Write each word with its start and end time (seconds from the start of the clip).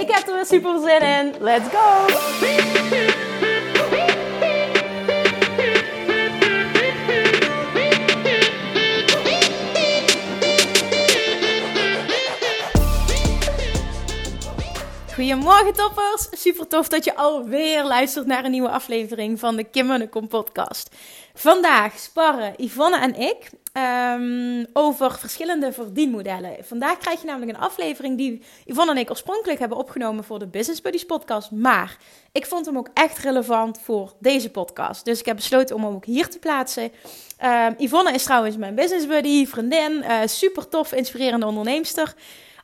Ik 0.00 0.10
heb 0.10 0.26
er 0.28 0.34
weer 0.34 0.46
super 0.46 0.80
zin 0.80 1.00
in. 1.00 1.34
Let's 1.40 1.68
go! 1.72 2.06
Goedemorgen 15.14 15.72
toppers! 15.72 16.35
Super 16.46 16.66
tof 16.66 16.88
dat 16.88 17.04
je 17.04 17.16
alweer 17.16 17.84
luistert 17.84 18.26
naar 18.26 18.44
een 18.44 18.50
nieuwe 18.50 18.68
aflevering 18.68 19.38
van 19.38 19.56
de 19.56 19.64
Kim 19.64 19.86
Munnekom 19.86 20.28
podcast. 20.28 20.94
Vandaag 21.34 21.98
sparren 21.98 22.54
Yvonne 22.56 22.98
en 22.98 23.14
ik 23.14 23.50
um, 24.18 24.66
over 24.72 25.18
verschillende 25.18 25.72
verdienmodellen. 25.72 26.56
Vandaag 26.64 26.98
krijg 26.98 27.20
je 27.20 27.26
namelijk 27.26 27.56
een 27.56 27.64
aflevering 27.64 28.16
die 28.16 28.42
Yvonne 28.64 28.92
en 28.92 28.98
ik 28.98 29.10
oorspronkelijk 29.10 29.58
hebben 29.58 29.78
opgenomen 29.78 30.24
voor 30.24 30.38
de 30.38 30.46
Business 30.46 30.80
Buddies 30.80 31.06
podcast. 31.06 31.50
Maar 31.50 31.96
ik 32.32 32.46
vond 32.46 32.66
hem 32.66 32.78
ook 32.78 32.88
echt 32.94 33.18
relevant 33.18 33.80
voor 33.82 34.12
deze 34.20 34.50
podcast. 34.50 35.04
Dus 35.04 35.20
ik 35.20 35.26
heb 35.26 35.36
besloten 35.36 35.76
om 35.76 35.84
hem 35.84 35.94
ook 35.94 36.04
hier 36.04 36.28
te 36.28 36.38
plaatsen. 36.38 36.92
Um, 37.44 37.74
Yvonne 37.78 38.12
is 38.12 38.24
trouwens 38.24 38.56
mijn 38.56 38.74
business 38.74 39.06
buddy, 39.06 39.46
vriendin, 39.46 39.92
uh, 39.92 40.18
super 40.24 40.68
tof, 40.68 40.92
inspirerende 40.92 41.46
onderneemster. 41.46 42.14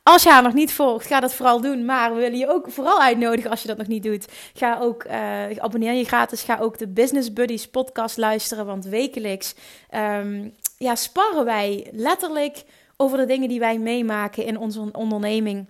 Als 0.03 0.23
je 0.23 0.29
haar 0.29 0.43
nog 0.43 0.53
niet 0.53 0.73
volgt, 0.73 1.07
ga 1.07 1.19
dat 1.19 1.33
vooral 1.33 1.61
doen. 1.61 1.85
Maar 1.85 2.13
we 2.13 2.19
willen 2.19 2.37
je 2.37 2.49
ook 2.49 2.71
vooral 2.71 3.01
uitnodigen 3.01 3.49
als 3.49 3.61
je 3.61 3.67
dat 3.67 3.77
nog 3.77 3.87
niet 3.87 4.03
doet. 4.03 4.27
Ga 4.53 4.79
ook, 4.79 5.05
uh, 5.05 5.57
abonneer 5.57 5.93
je 5.93 6.03
gratis. 6.03 6.43
Ga 6.43 6.57
ook 6.59 6.77
de 6.77 6.87
Business 6.87 7.33
Buddies 7.33 7.69
podcast 7.69 8.17
luisteren. 8.17 8.65
Want 8.65 8.85
wekelijks 8.85 9.55
um, 9.95 10.55
ja, 10.77 10.95
sparren 10.95 11.45
wij 11.45 11.87
letterlijk 11.91 12.63
over 12.97 13.17
de 13.17 13.25
dingen 13.25 13.49
die 13.49 13.59
wij 13.59 13.79
meemaken 13.79 14.45
in 14.45 14.57
onze 14.57 14.89
onderneming. 14.91 15.67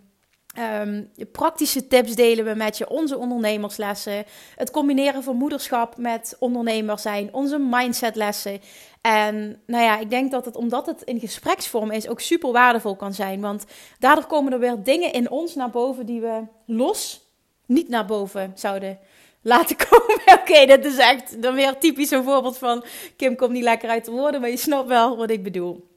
Um, 0.59 1.09
praktische 1.32 1.88
tips 1.88 2.16
delen 2.16 2.46
we 2.46 2.56
met 2.56 2.78
je, 2.78 2.90
onze 2.90 3.18
ondernemerslessen. 3.18 4.26
Het 4.56 4.72
combineren 4.72 5.23
van 5.23 5.36
moederschap 5.36 5.98
met 5.98 6.36
ondernemer 6.40 7.00
zijn, 7.00 7.34
onze 7.34 7.58
mindsetlessen. 7.58 8.62
En 9.02 9.62
nou 9.66 9.84
ja, 9.84 10.00
ik 10.00 10.09
denk 10.09 10.31
dat 10.31 10.46
het, 10.46 10.56
omdat 10.56 10.86
het 10.86 11.02
in 11.02 11.20
gespreksvorm 11.20 11.92
is, 11.92 12.08
ook 12.08 12.20
super 12.20 12.52
waardevol 12.52 12.96
kan 12.96 13.14
zijn. 13.14 13.42
Want 13.42 13.66
daardoor 14.00 14.26
komen 14.26 14.54
er 14.54 14.59
weer 14.59 14.84
dingen 14.84 15.14
in 15.14 15.31
ons 15.31 15.56
naar 15.56 15.70
boven 15.70 16.06
die 16.06 16.22
we 16.22 16.42
los 16.66 17.22
niet 17.66 17.90
naar 17.90 18.06
boven 18.06 18.52
zouden 18.56 19.00
laten 19.42 19.76
komen. 19.90 20.40
Oké, 20.40 20.66
dat 20.66 20.86
is 20.86 20.98
echt 20.98 21.42
dan 21.42 21.56
weer 21.56 21.78
typisch 21.78 22.12
een 22.12 22.24
voorbeeld 22.24 22.58
van 22.58 22.84
Kim 23.16 23.36
komt 23.36 23.52
niet 23.52 23.64
lekker 23.64 23.90
uit 23.90 24.06
de 24.06 24.12
woorden, 24.12 24.42
maar 24.42 24.50
je 24.50 24.58
snapt 24.58 24.88
wel 24.88 25.18
wat 25.18 25.30
ik 25.30 25.44
bedoel. 25.44 25.92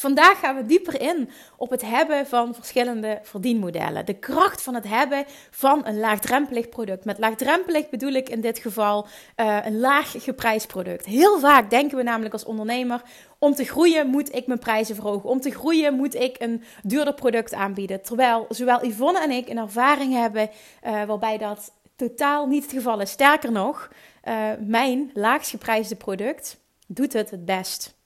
Vandaag 0.00 0.38
gaan 0.38 0.56
we 0.56 0.66
dieper 0.66 1.00
in 1.00 1.30
op 1.56 1.70
het 1.70 1.82
hebben 1.82 2.26
van 2.26 2.54
verschillende 2.54 3.18
verdienmodellen. 3.22 4.06
De 4.06 4.18
kracht 4.18 4.62
van 4.62 4.74
het 4.74 4.88
hebben 4.88 5.24
van 5.50 5.86
een 5.86 5.98
laagdrempelig 5.98 6.68
product. 6.68 7.04
Met 7.04 7.18
laagdrempelig 7.18 7.88
bedoel 7.88 8.12
ik 8.12 8.28
in 8.28 8.40
dit 8.40 8.58
geval 8.58 9.06
uh, 9.36 9.58
een 9.64 9.78
laag 9.78 10.14
geprijsd 10.18 10.66
product. 10.66 11.06
Heel 11.06 11.38
vaak 11.38 11.70
denken 11.70 11.96
we 11.96 12.02
namelijk 12.02 12.32
als 12.32 12.44
ondernemer: 12.44 13.02
om 13.38 13.54
te 13.54 13.64
groeien 13.64 14.06
moet 14.06 14.34
ik 14.34 14.46
mijn 14.46 14.58
prijzen 14.58 14.94
verhogen. 14.94 15.28
Om 15.28 15.40
te 15.40 15.50
groeien 15.50 15.94
moet 15.94 16.14
ik 16.14 16.36
een 16.38 16.62
duurder 16.82 17.14
product 17.14 17.54
aanbieden. 17.54 18.02
Terwijl 18.02 18.46
zowel 18.48 18.84
Yvonne 18.84 19.20
en 19.20 19.30
ik 19.30 19.48
een 19.48 19.58
ervaring 19.58 20.12
hebben 20.12 20.50
uh, 20.86 21.04
waarbij 21.04 21.38
dat 21.38 21.72
totaal 21.96 22.46
niet 22.46 22.62
het 22.62 22.72
geval 22.72 23.00
is. 23.00 23.10
Sterker 23.10 23.52
nog, 23.52 23.90
uh, 24.24 24.48
mijn 24.60 25.10
laagst 25.14 25.50
geprijsde 25.50 25.96
product 25.96 26.60
doet 26.86 27.12
het 27.12 27.30
het 27.30 27.44
best 27.44 27.98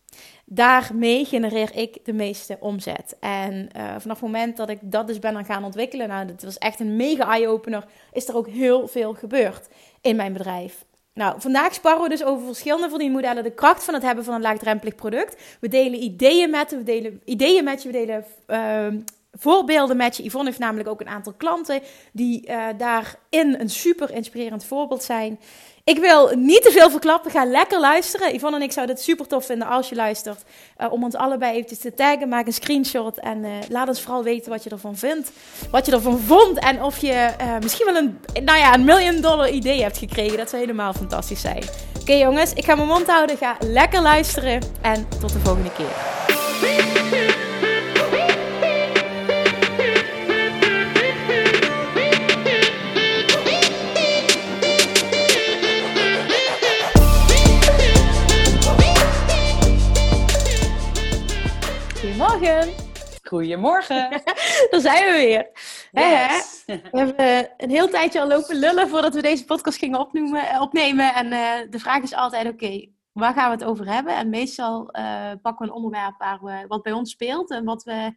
daarmee 0.44 1.24
genereer 1.24 1.76
ik 1.76 1.98
de 2.04 2.12
meeste 2.12 2.56
omzet. 2.60 3.16
En 3.20 3.68
uh, 3.76 3.82
vanaf 3.98 4.20
het 4.20 4.20
moment 4.20 4.56
dat 4.56 4.68
ik 4.68 4.78
dat 4.82 5.06
dus 5.06 5.18
ben 5.18 5.44
gaan 5.44 5.64
ontwikkelen, 5.64 6.08
nou, 6.08 6.26
dat 6.26 6.42
was 6.42 6.58
echt 6.58 6.80
een 6.80 6.96
mega 6.96 7.26
eye-opener, 7.26 7.84
is 8.12 8.28
er 8.28 8.36
ook 8.36 8.48
heel 8.48 8.88
veel 8.88 9.14
gebeurd 9.14 9.68
in 10.00 10.16
mijn 10.16 10.32
bedrijf. 10.32 10.84
Nou, 11.14 11.40
vandaag 11.40 11.74
sparren 11.74 12.02
we 12.02 12.08
dus 12.08 12.24
over 12.24 12.46
verschillende 12.46 12.88
verdienmodellen, 12.88 13.42
de 13.42 13.50
kracht 13.50 13.84
van 13.84 13.94
het 13.94 14.02
hebben 14.02 14.24
van 14.24 14.34
een 14.34 14.40
laagdrempelig 14.40 14.94
product. 14.94 15.56
We 15.60 15.68
delen 15.68 16.02
ideeën 16.02 16.50
met 16.50 16.70
we 16.70 16.82
delen 16.82 17.20
ideeën 17.24 17.64
met 17.64 17.82
je, 17.82 17.90
we 17.90 17.94
delen 17.94 18.24
uh, 18.46 19.00
voorbeelden 19.38 19.96
met 19.96 20.16
je. 20.16 20.24
Yvonne 20.24 20.46
heeft 20.46 20.58
namelijk 20.60 20.88
ook 20.88 21.00
een 21.00 21.08
aantal 21.08 21.32
klanten 21.36 21.80
die 22.12 22.48
uh, 22.48 22.64
daarin 22.76 23.60
een 23.60 23.70
super 23.70 24.10
inspirerend 24.10 24.64
voorbeeld 24.64 25.02
zijn. 25.02 25.40
Ik 25.84 25.98
wil 25.98 26.30
niet 26.36 26.62
te 26.62 26.70
veel 26.70 26.90
verklappen. 26.90 27.30
Ga 27.30 27.44
lekker 27.44 27.80
luisteren. 27.80 28.34
Yvonne 28.34 28.56
en 28.56 28.62
ik 28.62 28.72
zouden 28.72 28.94
het 28.94 29.04
super 29.04 29.26
tof 29.26 29.46
vinden 29.46 29.68
als 29.68 29.88
je 29.88 29.94
luistert. 29.94 30.42
Uh, 30.78 30.92
om 30.92 31.04
ons 31.04 31.14
allebei 31.14 31.52
eventjes 31.54 31.78
te 31.78 31.94
taggen. 31.94 32.28
Maak 32.28 32.46
een 32.46 32.52
screenshot. 32.52 33.18
En 33.18 33.44
uh, 33.44 33.50
laat 33.68 33.88
ons 33.88 34.00
vooral 34.00 34.22
weten 34.22 34.50
wat 34.50 34.64
je 34.64 34.70
ervan 34.70 34.96
vindt. 34.96 35.30
Wat 35.70 35.86
je 35.86 35.92
ervan 35.92 36.18
vond. 36.18 36.58
En 36.58 36.82
of 36.82 36.98
je 36.98 37.30
misschien 37.62 37.86
wel 37.86 37.96
een, 37.96 38.18
nou 38.44 38.58
ja, 38.58 38.74
een 38.74 38.84
million 38.84 39.20
dollar 39.20 39.50
idee 39.50 39.82
hebt 39.82 39.98
gekregen. 39.98 40.36
Dat 40.36 40.48
zou 40.50 40.62
helemaal 40.62 40.92
fantastisch 40.92 41.40
zijn. 41.40 41.64
Oké 42.00 42.12
jongens, 42.12 42.52
ik 42.52 42.64
ga 42.64 42.74
mijn 42.74 42.88
mond 42.88 43.06
houden. 43.06 43.36
Ga 43.36 43.56
lekker 43.60 44.02
luisteren. 44.02 44.62
En 44.80 45.08
tot 45.20 45.32
de 45.32 45.38
volgende 45.38 45.72
keer. 45.72 46.93
Goedemorgen. 62.34 62.74
Goedemorgen. 63.22 64.10
Daar 64.70 64.80
zijn 64.80 65.04
we 65.04 65.12
weer. 65.12 65.50
Yes. 65.92 66.62
We 66.66 66.98
hebben 66.98 67.50
een 67.56 67.70
heel 67.70 67.88
tijdje 67.88 68.20
al 68.20 68.28
lopen 68.28 68.56
lullen 68.56 68.88
voordat 68.88 69.14
we 69.14 69.22
deze 69.22 69.44
podcast 69.44 69.78
gingen 69.78 70.00
opnoemen, 70.00 70.48
eh, 70.48 70.60
opnemen. 70.60 71.14
En 71.14 71.26
uh, 71.26 71.70
de 71.70 71.78
vraag 71.78 72.02
is 72.02 72.14
altijd, 72.14 72.46
oké, 72.46 72.64
okay, 72.64 72.92
waar 73.12 73.32
gaan 73.34 73.50
we 73.50 73.56
het 73.56 73.64
over 73.64 73.92
hebben? 73.92 74.16
En 74.16 74.28
meestal 74.28 74.96
uh, 74.98 75.32
pakken 75.42 75.66
we 75.66 75.72
een 75.72 75.76
onderwerp 75.76 76.14
waar 76.18 76.40
we, 76.42 76.64
wat 76.68 76.82
bij 76.82 76.92
ons 76.92 77.10
speelt 77.10 77.50
en 77.50 77.64
wat 77.64 77.82
we, 77.82 78.14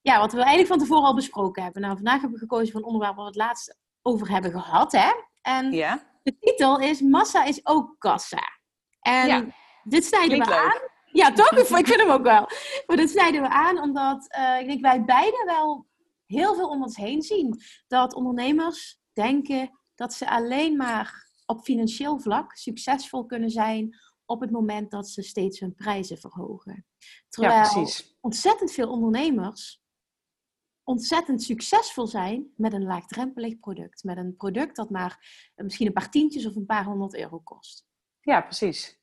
ja, 0.00 0.18
wat 0.18 0.32
we 0.32 0.38
eigenlijk 0.38 0.68
van 0.68 0.78
tevoren 0.78 1.04
al 1.04 1.14
besproken 1.14 1.62
hebben. 1.62 1.82
Nou, 1.82 1.94
vandaag 1.94 2.20
hebben 2.20 2.32
we 2.32 2.46
gekozen 2.46 2.72
voor 2.72 2.80
een 2.80 2.86
onderwerp 2.86 3.14
waar 3.14 3.24
we 3.24 3.30
het 3.30 3.40
laatst 3.40 3.76
over 4.02 4.30
hebben 4.30 4.50
gehad. 4.50 4.92
Hè? 4.92 5.10
En 5.42 5.72
ja. 5.72 6.02
de 6.22 6.38
titel 6.38 6.80
is 6.80 7.00
Massa 7.00 7.44
is 7.44 7.66
ook 7.66 7.94
kassa. 7.98 8.58
En 9.00 9.26
ja. 9.26 9.44
dit 9.82 10.04
snijden 10.04 10.38
we 10.38 10.44
leuk. 10.44 10.58
aan 10.58 10.91
ja, 11.12 11.32
toch? 11.32 11.50
Ik 11.52 11.86
vind 11.86 12.00
hem 12.00 12.10
ook 12.10 12.22
wel. 12.22 12.48
Maar 12.86 12.96
dat 12.96 13.08
snijden 13.08 13.42
we 13.42 13.48
aan 13.48 13.78
omdat 13.78 14.36
uh, 14.38 14.60
ik 14.60 14.66
denk 14.66 14.80
wij 14.80 15.04
beiden 15.04 15.46
wel 15.46 15.86
heel 16.26 16.54
veel 16.54 16.68
om 16.68 16.82
ons 16.82 16.96
heen 16.96 17.22
zien. 17.22 17.60
Dat 17.86 18.14
ondernemers 18.14 19.00
denken 19.12 19.80
dat 19.94 20.14
ze 20.14 20.28
alleen 20.28 20.76
maar 20.76 21.30
op 21.46 21.60
financieel 21.60 22.18
vlak 22.18 22.56
succesvol 22.56 23.26
kunnen 23.26 23.50
zijn 23.50 23.96
op 24.24 24.40
het 24.40 24.50
moment 24.50 24.90
dat 24.90 25.08
ze 25.08 25.22
steeds 25.22 25.60
hun 25.60 25.74
prijzen 25.74 26.18
verhogen. 26.18 26.86
Terwijl 27.28 27.54
ja, 27.54 27.72
precies. 27.72 28.16
ontzettend 28.20 28.72
veel 28.72 28.90
ondernemers 28.90 29.82
ontzettend 30.84 31.42
succesvol 31.42 32.06
zijn 32.06 32.52
met 32.56 32.72
een 32.72 32.84
laagdrempelig 32.84 33.58
product. 33.58 34.04
Met 34.04 34.16
een 34.16 34.36
product 34.36 34.76
dat 34.76 34.90
maar 34.90 35.50
misschien 35.54 35.86
een 35.86 35.92
paar 35.92 36.10
tientjes 36.10 36.46
of 36.46 36.56
een 36.56 36.66
paar 36.66 36.84
honderd 36.84 37.16
euro 37.16 37.38
kost. 37.38 37.86
Ja, 38.20 38.40
precies. 38.40 39.01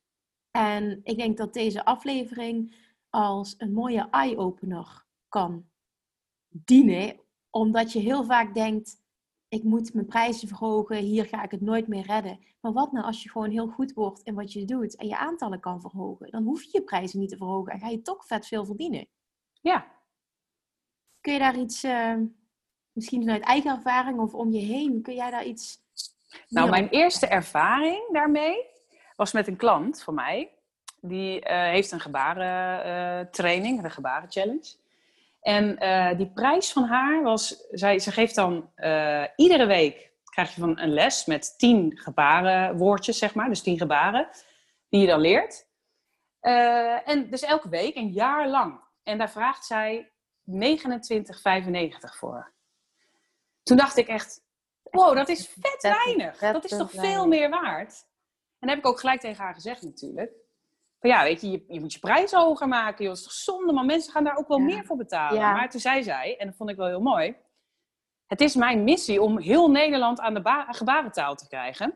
En 0.60 1.00
ik 1.04 1.18
denk 1.18 1.38
dat 1.38 1.54
deze 1.54 1.86
aflevering 1.86 2.76
als 3.10 3.56
een 3.58 3.74
mooie 3.74 4.08
eye-opener 4.10 5.06
kan 5.30 5.70
dienen, 6.48 7.20
omdat 7.50 7.92
je 7.92 8.00
heel 8.00 8.24
vaak 8.24 8.54
denkt: 8.54 9.02
ik 9.48 9.64
moet 9.64 9.94
mijn 9.94 10.06
prijzen 10.06 10.48
verhogen, 10.48 10.98
hier 10.98 11.26
ga 11.26 11.44
ik 11.44 11.52
het 11.52 11.62
nooit 11.62 11.88
meer 11.88 12.06
redden. 12.06 12.40
Maar 12.62 12.74
wat 12.74 12.92
nou 12.92 13.06
als 13.06 13.24
je 13.24 13.30
gewoon 13.30 13.50
heel 13.50 13.68
goed 13.68 13.94
wordt 13.94 14.22
in 14.22 14.36
wat 14.36 14.54
je 14.54 14.66
doet 14.66 14.96
en 14.96 15.08
je 15.08 15.18
aantallen 15.18 15.60
kan 15.60 15.82
verhogen? 15.82 16.32
Dan 16.32 16.44
hoef 16.44 16.64
je 16.64 16.70
je 16.72 16.84
prijzen 16.84 17.20
niet 17.20 17.30
te 17.30 17.38
verhogen 17.38 17.74
en 17.74 17.80
ga 17.80 17.88
je 17.88 18.02
toch 18.02 18.26
vet 18.26 18.48
veel 18.48 18.66
verdienen. 18.66 19.08
Ja. 19.62 19.88
Kun 21.22 21.34
je 21.34 21.40
daar 21.40 21.58
iets, 21.60 21.84
uh, 21.84 22.16
misschien 22.92 23.22
vanuit 23.22 23.44
eigen 23.44 23.72
ervaring 23.76 24.20
of 24.20 24.34
om 24.34 24.52
je 24.52 24.62
heen, 24.62 25.02
kun 25.02 25.16
jij 25.16 25.32
daar 25.32 25.46
iets. 25.46 25.78
Nou, 26.48 26.70
mijn 26.70 26.90
eerste 26.90 27.28
ervaring 27.28 28.12
daarmee 28.12 28.78
was 29.20 29.32
met 29.32 29.48
een 29.48 29.56
klant 29.56 30.04
van 30.04 30.14
mij. 30.14 30.50
Die 31.02 31.36
uh, 31.36 31.48
heeft 31.48 31.92
een 31.92 32.00
gebarentraining, 32.00 33.78
uh, 33.78 33.84
een 33.84 33.92
gebarenchallenge. 33.92 34.78
En 35.42 35.78
eh, 35.78 36.18
die 36.18 36.32
prijs 36.32 36.72
van 36.72 36.84
haar 36.84 37.24
was, 37.24 37.66
zij, 37.72 38.00
ze 38.00 38.12
geeft 38.12 38.36
dan 38.36 38.72
eh, 38.76 39.24
iedere 39.36 39.66
week, 39.66 40.12
krijg 40.24 40.56
je 40.56 40.60
van 40.60 40.80
een 40.80 40.94
les 40.94 41.26
met 41.26 41.58
tien 41.58 41.98
gebarenwoordjes, 41.98 43.18
zeg 43.18 43.34
maar. 43.36 43.50
Dus 43.50 43.62
tien 43.62 43.78
gebaren, 43.78 44.30
die 44.90 45.02
je 45.02 45.08
dan 45.08 45.20
leert. 45.20 45.68
Eh, 46.40 47.10
en 47.10 47.30
dus 47.30 47.42
elke 47.42 47.70
week, 47.70 47.96
een 47.96 48.12
jaar 48.12 48.48
lang. 48.50 48.80
En 49.04 49.18
daar 49.18 49.32
vraagt 49.32 49.66
zij 49.66 50.12
29,95 50.44 52.18
voor. 52.18 52.52
Toen 53.64 53.78
dacht 53.78 53.98
ik 53.98 54.08
echt, 54.08 54.42
wow, 54.84 55.16
dat 55.16 55.30
is 55.30 55.50
vet 55.60 55.82
weinig. 55.82 56.38
Dat 56.38 56.64
is 56.64 56.78
toch 56.78 56.92
veel 56.92 57.28
meer 57.28 57.50
waard? 57.50 58.08
En 58.60 58.68
dat 58.68 58.70
heb 58.70 58.78
ik 58.80 58.86
ook 58.86 59.00
gelijk 59.00 59.20
tegen 59.22 59.44
haar 59.44 59.54
gezegd 59.54 59.82
natuurlijk. 59.82 60.32
Van 61.00 61.10
ja, 61.10 61.24
weet 61.24 61.42
je, 61.42 61.50
je, 61.52 61.64
je 61.68 61.80
moet 61.80 61.94
je 61.94 62.00
prijs 62.00 62.32
hoger 62.32 62.68
maken. 62.68 62.98
Joh. 63.06 63.08
Dat 63.08 63.18
is 63.18 63.24
toch 63.24 63.34
zonde, 63.56 63.74
maar 63.74 63.86
mensen 63.86 64.12
gaan 64.12 64.24
daar 64.24 64.38
ook 64.38 64.48
wel 64.48 64.58
Ja. 64.58 64.64
meer 64.64 64.86
voor 64.86 64.98
betalen. 64.98 65.40
Ja. 65.40 65.54
Maar 65.54 65.70
toen 65.70 65.80
zei 65.80 66.04
zij, 66.04 66.36
en 66.38 66.48
dat 66.48 66.56
vond 66.56 66.70
ik 66.70 66.76
wel 66.76 66.88
heel 66.88 67.02
mooi. 67.02 67.36
Het 68.28 68.42
is 68.42 68.56
mijn 68.56 68.84
missie 68.84 69.22
om 69.22 69.40
heel 69.40 69.72
Nederland 69.72 70.20
aan 70.20 70.34
de 70.34 70.42
ba- 70.42 70.72
gebarentaal 70.72 71.36
te 71.36 71.48
krijgen. 71.48 71.96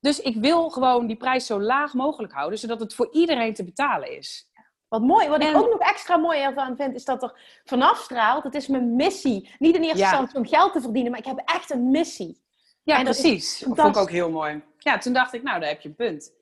Dus 0.00 0.20
ik 0.20 0.36
wil 0.36 0.70
gewoon 0.70 1.06
die 1.06 1.16
prijs 1.16 1.46
zo 1.46 1.60
laag 1.60 1.94
mogelijk 1.94 2.32
houden, 2.32 2.58
zodat 2.58 2.80
het 2.80 2.94
voor 2.94 3.08
iedereen 3.12 3.54
te 3.54 3.64
betalen 3.64 4.16
is. 4.16 4.50
Wat 4.88 5.02
mooi, 5.02 5.28
wat 5.28 5.42
ik 5.42 5.56
ook 5.56 5.70
nog 5.70 5.78
extra 5.80 6.16
mooi 6.16 6.40
ervan 6.40 6.76
vind, 6.76 6.94
is 6.94 7.04
dat 7.04 7.22
er 7.22 7.60
vanaf 7.64 7.98
straalt, 7.98 8.44
het 8.44 8.54
is 8.54 8.66
mijn 8.66 8.96
missie. 8.96 9.50
Niet 9.58 9.74
in 9.74 9.82
eerste 9.82 9.98
Ja. 9.98 10.04
instantie 10.08 10.36
om 10.38 10.46
geld 10.46 10.72
te 10.72 10.80
verdienen, 10.80 11.10
maar 11.10 11.20
ik 11.20 11.26
heb 11.26 11.38
echt 11.44 11.70
een 11.70 11.90
missie. 11.90 12.42
Ja, 12.82 12.98
En 12.98 13.04
precies. 13.04 13.58
Dat 13.58 13.80
vond 13.80 13.96
ik 13.96 14.02
ook 14.02 14.10
heel 14.10 14.30
mooi. 14.30 14.62
Ja, 14.78 14.98
toen 14.98 15.12
dacht 15.12 15.32
ik, 15.32 15.42
nou, 15.42 15.60
daar 15.60 15.68
heb 15.68 15.80
je 15.80 15.88
een 15.88 15.94
punt. 15.94 16.32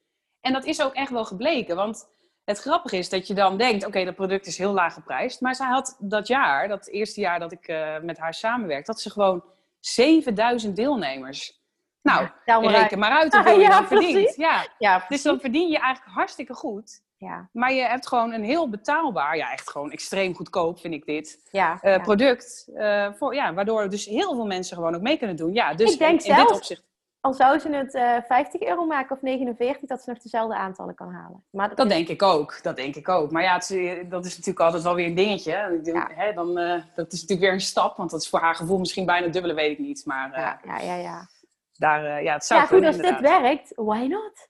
En 0.40 0.52
dat 0.52 0.64
is 0.64 0.82
ook 0.82 0.94
echt 0.94 1.10
wel 1.10 1.25
gebleken. 1.25 1.76
Want 1.76 2.08
het 2.44 2.58
grappige 2.58 2.96
is 2.96 3.08
dat 3.08 3.26
je 3.26 3.34
dan 3.34 3.56
denkt, 3.56 3.87
oké, 3.87 4.04
dat 4.04 4.14
product 4.14 4.46
is 4.46 4.58
heel 4.58 4.72
laag 4.72 4.94
geprijsd. 4.94 5.40
Maar 5.40 5.54
zij 5.54 5.66
had 5.66 5.96
dat 5.98 6.26
jaar, 6.26 6.69
dat 6.69 6.88
eerste 6.88 7.20
jaar 7.20 7.38
dat 7.38 7.52
ik 7.52 7.69
eh, 7.69 7.98
met 7.98 8.19
haar 8.19 8.34
samenwerkte, 8.34 8.90
had 8.90 9.00
ze 9.00 9.10
gewoon 9.10 9.44
7000 9.81 10.76
deelnemers. 10.76 11.58
Nou, 12.02 12.28
reken 12.44 12.98
maar 12.98 13.10
uit 13.10 13.32
hoeveel 13.32 13.54
je 13.60 13.60
Ja, 13.60 13.69
dan 13.69 13.87
verdient. 13.87 14.37
Ja, 14.37 14.66
Ja, 14.78 15.04
dus 15.08 15.22
dan 15.22 15.40
verdien 15.40 15.69
je 15.69 15.78
eigenlijk 15.78 16.14
hartstikke 16.14 16.54
goed. 16.54 17.02
Ja, 17.20 17.49
Maar 17.52 17.72
je 17.72 17.82
hebt 17.82 18.06
gewoon 18.08 18.32
een 18.32 18.44
heel 18.44 18.69
betaalbaar, 18.69 19.37
ja, 19.37 19.52
echt 19.52 19.70
gewoon 19.70 19.90
extreem 19.93 20.34
goedkoop 20.34 20.81
vind 20.81 20.94
ik 20.94 21.05
dit, 21.06 21.49
ja, 21.50 21.78
eh, 21.81 21.93
ja. 21.93 21.99
product. 21.99 22.69
eh, 22.75 23.12
voor, 23.12 23.34
ja, 23.34 23.55
waardoor 23.55 23.88
dus 23.88 24.05
heel 24.06 24.34
veel 24.34 24.46
mensen 24.46 24.76
gewoon 24.76 24.94
ook 24.94 25.00
mee 25.00 25.17
kunnen 25.19 25.37
doen. 25.37 25.52
Ja, 25.52 25.75
dus 25.75 25.93
Ik 25.93 25.99
denk 25.99 26.20
in, 26.22 26.31
in 26.31 26.37
dit 26.37 26.52
opzicht. 26.52 26.88
Al 27.20 27.32
zou 27.32 27.58
ze 27.58 27.69
het 27.69 27.94
eh 27.94 28.17
50 28.26 28.61
euro 28.61 28.87
maken 28.87 29.17
of 29.17 29.22
49, 29.22 29.88
dat 29.88 30.02
ze 30.02 30.11
nog 30.11 30.19
dezelfde 30.19 30.55
aantallen 30.56 30.94
kan 30.94 31.12
halen. 31.12 31.44
Maar 31.50 31.69
dat, 31.69 31.76
Dat 31.76 31.87
is- 31.87 31.93
denk 31.93 32.08
ik 32.08 32.22
ook. 32.22 32.62
Dat 32.62 32.76
denk 32.76 32.96
ik 32.96 33.08
ook. 33.08 33.31
Maar 33.31 33.43
ja, 33.43 33.55
het 33.55 34.11
dat 34.11 34.25
is 34.25 34.31
natuurlijk 34.32 34.61
altijd 34.61 34.82
wel 34.82 34.94
weer 34.94 35.06
een 35.06 35.14
dingetje. 35.14 35.52
hè. 35.52 35.66
Ja. 35.66 36.32
dan, 36.32 36.58
eh, 36.58 36.82
dat 36.94 37.12
is 37.12 37.20
natuurlijk 37.20 37.40
weer 37.40 37.52
een 37.52 37.61
stap, 37.61 37.96
want 37.96 38.11
dat 38.11 38.20
is 38.23 38.28
voor 38.28 38.40
haar 38.40 38.55
gevoel 38.55 38.78
misschien 38.78 39.06
bijna 39.06 39.26
dubbele, 39.26 39.55
weet 39.55 39.70
ik 39.70 39.78
niet. 39.78 40.02
Maar 40.06 40.32
eh, 40.32 40.52
Ja, 40.64 40.78
ja, 40.81 40.94
ja. 40.94 41.28
Daar, 41.73 42.05
eh, 42.05 42.23
ja, 42.23 42.32
het 42.32 42.44
zou 42.44 42.61
ja 42.61 42.66
goed, 42.66 42.84
als 42.84 42.96
dit 42.96 43.20
werkt, 43.20 43.73
why 43.76 44.06
not? 44.08 44.49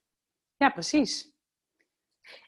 Ja, 0.57 0.69
precies. 0.69 1.30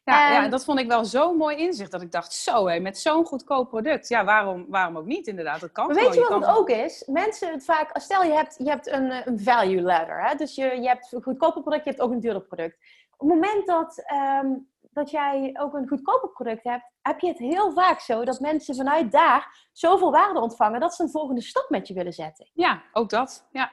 Ja, 0.03 0.35
En- 0.35 0.43
ja, 0.43 0.49
dat 0.49 0.63
vond 0.65 0.79
ik 0.79 0.87
wel 0.87 1.05
zo'n 1.05 1.37
mooi 1.37 1.57
inzicht 1.57 1.91
dat 1.91 2.01
ik 2.01 2.11
dacht, 2.11 2.33
zo 2.33 2.67
hé, 2.67 2.79
met 2.79 2.97
zo'n 2.97 3.25
goedkoop 3.25 3.69
product. 3.69 4.07
Ja, 4.07 4.23
waarom, 4.25 4.65
waarom 4.69 4.97
ook 4.97 5.05
niet 5.05 5.27
inderdaad? 5.27 5.59
Dat 5.59 5.71
kan 5.71 5.85
Maar 5.85 5.95
weet 5.95 6.13
je 6.13 6.19
wat 6.19 6.45
het 6.45 6.57
ook 6.57 6.69
is? 6.69 7.03
Mensen 7.05 7.51
het 7.51 7.65
vaak, 7.65 7.99
stel 7.99 8.23
je 8.23 8.31
hebt, 8.31 8.55
je 8.57 8.69
hebt 8.69 8.87
een, 8.87 9.27
een 9.27 9.39
value 9.39 9.81
ladder, 9.81 10.23
hè? 10.27 10.35
dus 10.35 10.55
je, 10.55 10.63
je 10.81 10.87
hebt 10.87 11.11
een 11.11 11.23
goedkoper 11.23 11.61
product, 11.61 11.83
je 11.83 11.89
hebt 11.89 12.01
ook 12.01 12.11
een 12.11 12.19
duurder 12.19 12.41
product. 12.41 12.77
Op 13.17 13.29
het 13.29 13.39
moment 13.39 13.67
dat, 13.67 14.03
ehm, 14.05 14.47
dat 14.81 15.11
jij 15.11 15.55
ook 15.59 15.73
een 15.73 15.87
goedkoper 15.87 16.29
product 16.29 16.63
hebt, 16.63 16.83
heb 17.01 17.19
je 17.19 17.27
het 17.27 17.37
heel 17.37 17.71
vaak 17.71 17.99
zo 17.99 18.25
dat 18.25 18.39
mensen 18.39 18.75
vanuit 18.75 19.11
daar 19.11 19.67
zoveel 19.71 20.11
waarde 20.11 20.39
ontvangen 20.39 20.79
dat 20.79 20.93
ze 20.93 21.03
een 21.03 21.09
volgende 21.09 21.41
stap 21.41 21.69
met 21.69 21.87
je 21.87 21.93
willen 21.93 22.13
zetten. 22.13 22.49
Ja, 22.53 22.83
ook 22.93 23.09
dat. 23.09 23.47
Ja, 23.51 23.71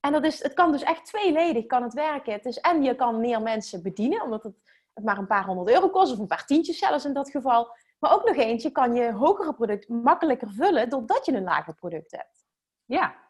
En 0.00 0.12
dat 0.12 0.24
is, 0.24 0.42
het 0.42 0.54
kan 0.54 0.72
dus 0.72 0.82
echt 0.82 1.04
tweeledig 1.04 1.66
kan 1.66 1.82
het 1.82 1.94
werken. 1.94 2.32
Het 2.32 2.44
is, 2.44 2.58
en 2.58 2.82
je 2.82 2.94
kan 2.94 3.20
meer 3.20 3.42
mensen 3.42 3.82
bedienen, 3.82 4.22
omdat 4.22 4.42
het, 4.42 4.54
het 4.94 5.04
maar 5.04 5.18
een 5.18 5.26
paar 5.26 5.44
honderd 5.44 5.68
euro 5.68 5.88
kost, 5.88 6.12
of 6.12 6.18
een 6.18 6.26
paar 6.26 6.46
tientjes 6.46 6.78
zelfs 6.78 7.04
in 7.04 7.12
dat 7.12 7.30
geval. 7.30 7.76
Maar 7.98 8.12
ook 8.12 8.24
nog 8.24 8.36
eens, 8.36 8.62
je 8.62 8.70
kan 8.70 8.94
je 8.94 9.12
hogere 9.12 9.54
product 9.54 9.88
makkelijker 9.88 10.50
vullen 10.50 10.88
doordat 10.88 11.26
je 11.26 11.32
een 11.32 11.42
lager 11.42 11.74
product 11.74 12.10
hebt. 12.10 12.46
ja. 12.84 13.20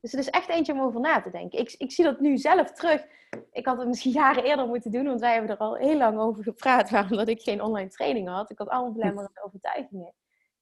Dus 0.00 0.12
het 0.12 0.20
is 0.20 0.30
echt 0.30 0.48
eentje 0.48 0.72
om 0.72 0.80
over 0.80 1.00
na 1.00 1.20
te 1.20 1.30
denken. 1.30 1.58
Ik, 1.58 1.74
ik 1.78 1.92
zie 1.92 2.04
dat 2.04 2.20
nu 2.20 2.36
zelf 2.36 2.72
terug. 2.72 3.06
Ik 3.52 3.66
had 3.66 3.78
het 3.78 3.88
misschien 3.88 4.12
jaren 4.12 4.44
eerder 4.44 4.66
moeten 4.66 4.90
doen, 4.90 5.04
want 5.04 5.20
wij 5.20 5.32
hebben 5.32 5.50
er 5.50 5.56
al 5.56 5.74
heel 5.74 5.96
lang 5.96 6.18
over 6.18 6.42
gepraat, 6.42 6.90
waarom 6.90 7.16
dat 7.16 7.28
ik 7.28 7.42
geen 7.42 7.62
online 7.62 7.88
training 7.88 8.28
had. 8.28 8.50
Ik 8.50 8.58
had 8.58 8.68
allemaal 8.68 8.92
belemmerende 8.92 9.42
overtuigingen. 9.44 10.14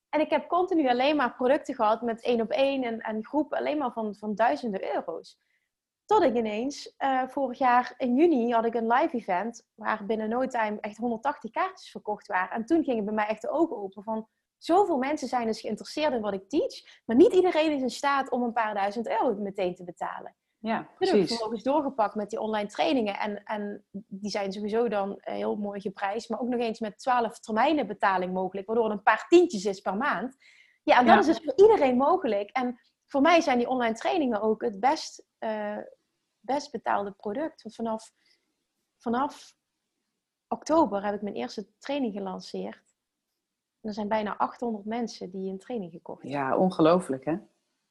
En 0.09 0.21
ik 0.21 0.31
heb 0.31 0.49
continu 0.49 0.89
alleen 0.89 1.17
maar 1.17 1.35
producten 1.35 1.75
gehad 1.75 2.03
met 2.03 2.23
één 2.23 2.41
op 2.41 2.51
één 2.51 2.83
en, 2.83 3.01
en 3.01 3.25
groepen 3.25 3.59
alleen 3.59 3.79
maar 3.79 3.93
van, 3.93 4.15
van 4.15 4.35
duizenden 4.35 4.95
euro's. 4.95 5.39
Tot 6.07 6.23
ik 6.23 6.35
ineens, 6.37 6.95
eh, 6.97 7.23
vorig 7.29 7.59
jaar 7.59 7.95
in 7.97 8.15
juni 8.15 8.53
had 8.53 8.65
ik 8.65 8.75
een 8.75 8.87
live 8.93 9.17
event 9.17 9.67
waar 9.75 10.07
binnen 10.07 10.29
no 10.29 10.47
time 10.47 10.81
echt 10.81 10.97
180 10.97 11.51
kaartjes 11.51 11.91
verkocht 11.91 12.27
waren. 12.27 12.51
En 12.57 12.65
toen 12.67 12.85
gingen 12.85 13.05
bij 13.05 13.15
mij 13.15 13.27
echt 13.27 13.43
de 13.43 13.51
ogen 13.51 13.77
open 13.77 14.03
van, 14.03 14.29
zoveel 14.59 14.97
mensen 14.99 15.29
zijn 15.29 15.47
dus 15.47 15.61
geïnteresseerd 15.61 16.13
in 16.13 16.21
wat 16.21 16.33
ik 16.33 16.49
teach, 16.49 17.03
maar 17.05 17.17
niet 17.17 17.33
iedereen 17.33 17.73
is 17.73 17.83
in 17.83 17.91
staat 17.91 18.31
om 18.31 18.43
een 18.43 18.53
paar 18.53 18.75
duizend 18.75 19.09
euro 19.09 19.35
meteen 19.35 19.75
te 19.75 19.85
betalen. 19.85 20.37
Ja, 20.59 20.77
Toen 20.79 20.87
heb 20.87 21.01
ik 21.01 21.09
precies. 21.09 21.29
vervolgens 21.29 21.63
doorgepakt 21.63 22.15
met 22.15 22.31
die 22.31 22.41
online 22.41 22.69
trainingen. 22.69 23.19
En, 23.19 23.43
en 23.45 23.85
die 24.09 24.31
zijn 24.31 24.53
sowieso 24.53 24.89
dan 24.89 25.19
eh, 25.19 25.35
heel 25.35 25.57
mooi 25.57 25.81
geprijsd. 25.81 26.29
Maar 26.29 26.41
ook 26.41 26.49
nog 26.49 26.61
eens 26.61 26.81
met 26.81 26.99
12 26.99 27.39
termijnen 27.41 27.87
betaling 27.87 28.33
mogelijk. 28.33 28.67
Waardoor 28.67 28.85
het 28.85 28.95
een 28.97 29.03
paar 29.03 29.27
tientjes 29.29 29.65
is 29.65 29.81
per 29.81 29.97
maand. 29.97 30.37
Ja, 30.83 30.99
en 30.99 31.07
dat 31.07 31.15
Ja. 31.15 31.21
is 31.21 31.27
dus 31.27 31.41
voor 31.45 31.53
iedereen 31.69 31.97
mogelijk. 31.97 32.51
En 32.51 32.81
voor 33.07 33.21
mij 33.21 33.41
zijn 33.41 33.59
die 33.59 33.69
online 33.69 33.95
trainingen 33.95 34.41
ook 34.41 34.63
het 34.63 34.81
best, 34.81 35.25
eh, 35.39 35.77
best 36.47 36.71
betaalde 36.71 37.11
product. 37.11 37.63
Want 37.63 37.75
vanaf, 37.75 38.13
vanaf 38.97 39.55
oktober 40.49 41.05
heb 41.05 41.15
ik 41.15 41.23
mijn 41.23 41.35
eerste 41.35 41.69
training 41.79 42.13
gelanceerd. 42.13 42.95
En 43.81 43.89
er 43.89 43.95
zijn 43.95 44.09
bijna 44.09 44.37
800 44.37 44.85
mensen 44.85 45.31
die 45.31 45.51
een 45.51 45.59
training 45.59 45.93
gekocht 45.93 46.23
hebben. 46.23 46.41
Ja, 46.41 46.57
ongelooflijk 46.57 47.25
hè? 47.25 47.37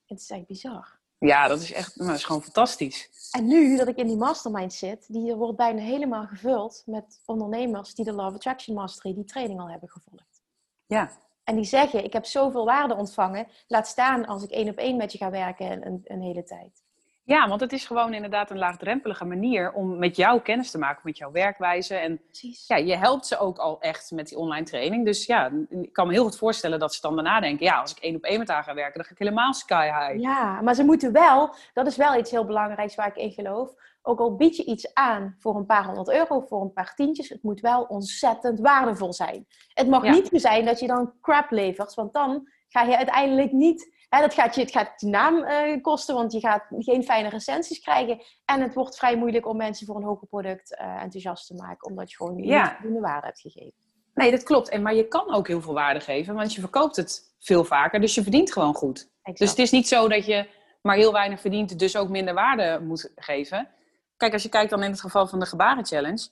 Het 0.05 0.19
is 0.19 0.29
echt 0.29 0.45
bizar. 0.45 0.99
Ja, 1.17 1.47
dat 1.47 1.61
is 1.61 1.73
echt, 1.73 1.95
nou, 1.95 2.09
dat 2.09 2.17
is 2.17 2.23
gewoon 2.23 2.41
fantastisch. 2.41 3.29
En 3.31 3.47
nu 3.47 3.77
dat 3.77 3.87
ik 3.87 3.97
in 3.97 4.07
die 4.07 4.17
mastermind 4.17 4.73
zit, 4.73 5.13
die 5.13 5.35
wordt 5.35 5.57
bijna 5.57 5.81
helemaal 5.81 6.27
gevuld 6.27 6.83
met 6.85 7.21
ondernemers 7.25 7.95
die 7.95 8.05
de 8.05 8.13
Love 8.13 8.35
Attraction 8.35 8.75
Mastery, 8.75 9.13
die 9.13 9.23
training 9.23 9.59
al 9.59 9.69
hebben 9.69 9.89
gevolgd. 9.89 10.43
Ja, 10.85 11.11
En 11.43 11.55
die 11.55 11.65
zeggen, 11.65 12.03
ik 12.03 12.13
heb 12.13 12.25
zoveel 12.25 12.65
waarde 12.65 12.95
ontvangen, 12.95 13.47
laat 13.67 13.87
staan 13.87 14.25
als 14.25 14.43
ik 14.43 14.49
één 14.49 14.69
op 14.69 14.77
één 14.77 14.97
met 14.97 15.11
je 15.11 15.17
ga 15.17 15.29
werken 15.29 15.71
een, 15.71 15.85
een, 15.85 16.01
een 16.03 16.21
hele 16.21 16.43
tijd. 16.43 16.84
Ja, 17.25 17.47
want 17.47 17.61
het 17.61 17.73
is 17.73 17.85
gewoon 17.85 18.13
inderdaad 18.13 18.49
een 18.49 18.57
laagdrempelige 18.57 19.25
manier 19.25 19.71
om 19.73 19.97
met 19.97 20.15
jou 20.15 20.39
kennis 20.41 20.71
te 20.71 20.77
maken, 20.77 21.01
met 21.03 21.17
jouw 21.17 21.31
werkwijze. 21.31 21.95
En 21.95 22.21
Precies. 22.25 22.67
ja, 22.67 22.75
je 22.75 22.95
helpt 22.95 23.25
ze 23.25 23.37
ook 23.37 23.57
al 23.57 23.79
echt 23.81 24.11
met 24.11 24.27
die 24.27 24.37
online 24.37 24.65
training. 24.65 25.05
Dus 25.05 25.25
ja, 25.25 25.51
ik 25.69 25.93
kan 25.93 26.07
me 26.07 26.13
heel 26.13 26.23
goed 26.23 26.37
voorstellen 26.37 26.79
dat 26.79 26.93
ze 26.93 27.01
dan 27.01 27.15
daarna 27.15 27.39
denken, 27.39 27.65
ja, 27.65 27.79
als 27.81 27.91
ik 27.91 27.97
één 27.97 28.15
op 28.15 28.23
één 28.23 28.39
met 28.39 28.47
haar 28.47 28.63
ga 28.63 28.73
werken, 28.73 28.93
dan 28.95 29.03
ga 29.05 29.11
ik 29.11 29.17
helemaal 29.19 29.53
sky 29.53 29.85
high. 29.85 30.21
Ja, 30.21 30.61
maar 30.61 30.73
ze 30.75 30.83
moeten 30.83 31.11
wel, 31.11 31.55
dat 31.73 31.87
is 31.87 31.95
wel 31.97 32.15
iets 32.19 32.31
heel 32.31 32.45
belangrijks 32.45 32.95
waar 32.95 33.07
ik 33.07 33.15
in 33.15 33.31
geloof. 33.31 33.73
Ook 34.01 34.19
al 34.19 34.35
bied 34.35 34.55
je 34.55 34.63
iets 34.65 34.93
aan 34.93 35.35
voor 35.39 35.55
een 35.55 35.65
paar 35.65 35.85
honderd 35.85 36.09
euro, 36.09 36.39
voor 36.41 36.61
een 36.61 36.73
paar 36.73 36.95
tientjes, 36.95 37.29
het 37.29 37.43
moet 37.43 37.59
wel 37.59 37.83
ontzettend 37.83 38.59
waardevol 38.59 39.13
zijn. 39.13 39.47
Het 39.73 39.87
mag 39.87 40.03
Ja. 40.03 40.11
niet 40.11 40.27
zo 40.27 40.37
zijn 40.37 40.65
dat 40.65 40.79
je 40.79 40.87
dan 40.87 41.13
crap 41.21 41.51
levert, 41.51 41.93
want 41.93 42.13
dan 42.13 42.49
ga 42.67 42.81
je 42.81 42.97
uiteindelijk 42.97 43.51
niet. 43.51 43.93
Hè, 44.09 44.21
dat 44.21 44.33
gaat 44.33 44.55
je, 44.55 44.61
het 44.61 44.71
gaat 44.71 45.01
je 45.01 45.07
naam 45.07 45.43
eh, 45.43 45.81
kosten, 45.81 46.15
want 46.15 46.31
je 46.31 46.39
gaat 46.39 46.65
geen 46.77 47.03
fijne 47.03 47.29
recensies 47.29 47.79
krijgen. 47.79 48.21
En 48.45 48.61
het 48.61 48.73
wordt 48.73 48.97
vrij 48.97 49.17
moeilijk 49.17 49.47
om 49.47 49.57
mensen 49.57 49.85
voor 49.87 49.95
een 49.95 50.03
hoger 50.03 50.27
product 50.27 50.75
eh, 50.75 51.01
enthousiast 51.01 51.47
te 51.47 51.53
maken, 51.53 51.89
omdat 51.89 52.09
je 52.09 52.15
gewoon 52.15 52.43
Ja. 52.43 52.61
niet 52.63 52.71
voldoende 52.71 52.99
waarde 53.07 53.25
hebt 53.25 53.39
gegeven. 53.39 53.73
Nee, 54.13 54.31
dat 54.31 54.43
klopt. 54.43 54.69
En, 54.69 54.81
maar 54.81 54.95
je 54.95 55.07
kan 55.07 55.33
ook 55.33 55.47
heel 55.47 55.61
veel 55.61 55.73
waarde 55.73 55.99
geven, 55.99 56.35
want 56.35 56.53
je 56.53 56.59
verkoopt 56.59 56.95
het 56.95 57.35
veel 57.39 57.63
vaker, 57.63 58.01
dus 58.01 58.15
je 58.15 58.21
verdient 58.21 58.51
gewoon 58.53 58.73
goed. 58.73 58.97
Exact. 59.21 59.37
Dus 59.39 59.49
het 59.49 59.59
is 59.59 59.71
niet 59.71 59.87
zo 59.87 60.07
dat 60.07 60.25
je 60.25 60.49
maar 60.81 60.95
heel 60.95 61.11
weinig 61.11 61.41
verdient, 61.41 61.79
dus 61.79 61.97
ook 61.97 62.09
minder 62.09 62.33
waarde 62.33 62.79
moet 62.83 63.11
geven. 63.15 63.69
Kijk, 64.17 64.33
als 64.33 64.43
je 64.43 64.49
kijkt 64.49 64.69
dan 64.69 64.83
in 64.83 64.91
het 64.91 65.01
geval 65.01 65.27
van 65.27 65.39
de 65.39 65.45
Gebaren 65.45 65.85
Challenge. 65.85 66.29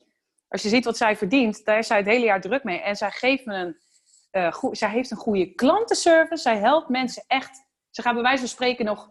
Als 0.48 0.62
je 0.62 0.70
ziet 0.70 0.86
wat 0.86 0.98
zij 0.98 1.18
verdient, 1.18 1.66
daar 1.66 1.78
is 1.78 1.88
zij 1.88 1.98
het 1.98 2.06
hele 2.06 2.26
jaar 2.26 2.42
druk 2.42 2.64
mee. 2.64 2.80
En 2.82 2.96
zij, 2.96 3.12
geeft 3.12 3.46
me 3.46 3.56
een, 3.56 3.78
eh, 4.34 4.58
zij 4.72 4.90
heeft 4.90 5.12
een 5.12 5.18
goede 5.18 5.46
klantenservice. 5.54 6.42
Zij 6.42 6.58
helpt 6.58 6.90
mensen 6.90 7.24
echt. 7.28 7.66
Ze 7.90 8.02
gaat 8.02 8.14
bij 8.14 8.24
wijze 8.24 8.40
van 8.40 8.48
spreken 8.48 8.86
nog, 8.86 9.10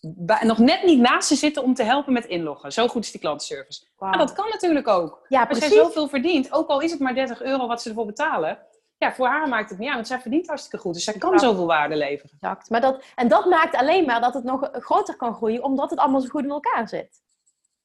bij- 0.00 0.44
nog 0.44 0.58
net 0.58 0.82
niet 0.84 0.98
naast 1.00 1.28
ze 1.28 1.34
zitten 1.34 1.62
om 1.62 1.74
te 1.74 1.82
helpen 1.82 2.12
met 2.12 2.24
inloggen. 2.24 2.72
Zo 2.72 2.88
goed 2.88 3.04
is 3.04 3.10
die 3.10 3.20
klantenservice. 3.20 3.84
Wauw. 3.96 4.10
Maar 4.10 4.18
dat 4.18 4.32
kan 4.32 4.48
natuurlijk 4.48 4.88
ook. 4.88 5.24
ja, 5.28 5.44
Als 5.44 5.58
precies. 5.58 5.76
zoveel 5.76 6.08
verdient, 6.08 6.52
ook 6.52 6.68
al 6.68 6.80
is 6.80 6.90
het 6.90 7.00
maar 7.00 7.14
30 7.14 7.42
euro 7.42 7.66
wat 7.66 7.82
ze 7.82 7.88
ervoor 7.88 8.06
betalen. 8.06 8.58
Ja, 8.98 9.12
voor 9.12 9.26
haar 9.26 9.48
maakt 9.48 9.70
het 9.70 9.78
niet 9.78 9.86
uit, 9.86 9.96
want 9.96 10.06
zij 10.08 10.20
verdient 10.20 10.46
hartstikke 10.46 10.78
goed. 10.78 10.94
Dus 10.94 11.04
zij 11.04 11.14
kan 11.14 11.32
Ja. 11.32 11.38
zoveel 11.38 11.66
waarde 11.66 11.96
leveren. 11.96 12.30
Exact. 12.40 12.70
Maar 12.70 12.80
dat, 12.80 13.04
en 13.14 13.28
dat 13.28 13.44
maakt 13.44 13.74
alleen 13.76 14.04
maar 14.06 14.20
dat 14.20 14.34
het 14.34 14.44
nog 14.44 14.68
groter 14.72 15.16
kan 15.16 15.34
groeien, 15.34 15.62
omdat 15.64 15.90
het 15.90 15.98
allemaal 15.98 16.20
zo 16.20 16.28
goed 16.28 16.42
in 16.44 16.50
elkaar 16.50 16.88
zit. 16.88 17.22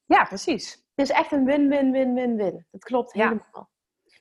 Ja, 0.06 0.24
precies. 0.24 0.72
Het 0.96 1.10
is 1.10 1.16
echt 1.16 1.32
een 1.32 1.46
win-win-win-win-win. 1.46 2.66
Dat 2.72 2.84
klopt 2.84 3.14
Ja. 3.14 3.34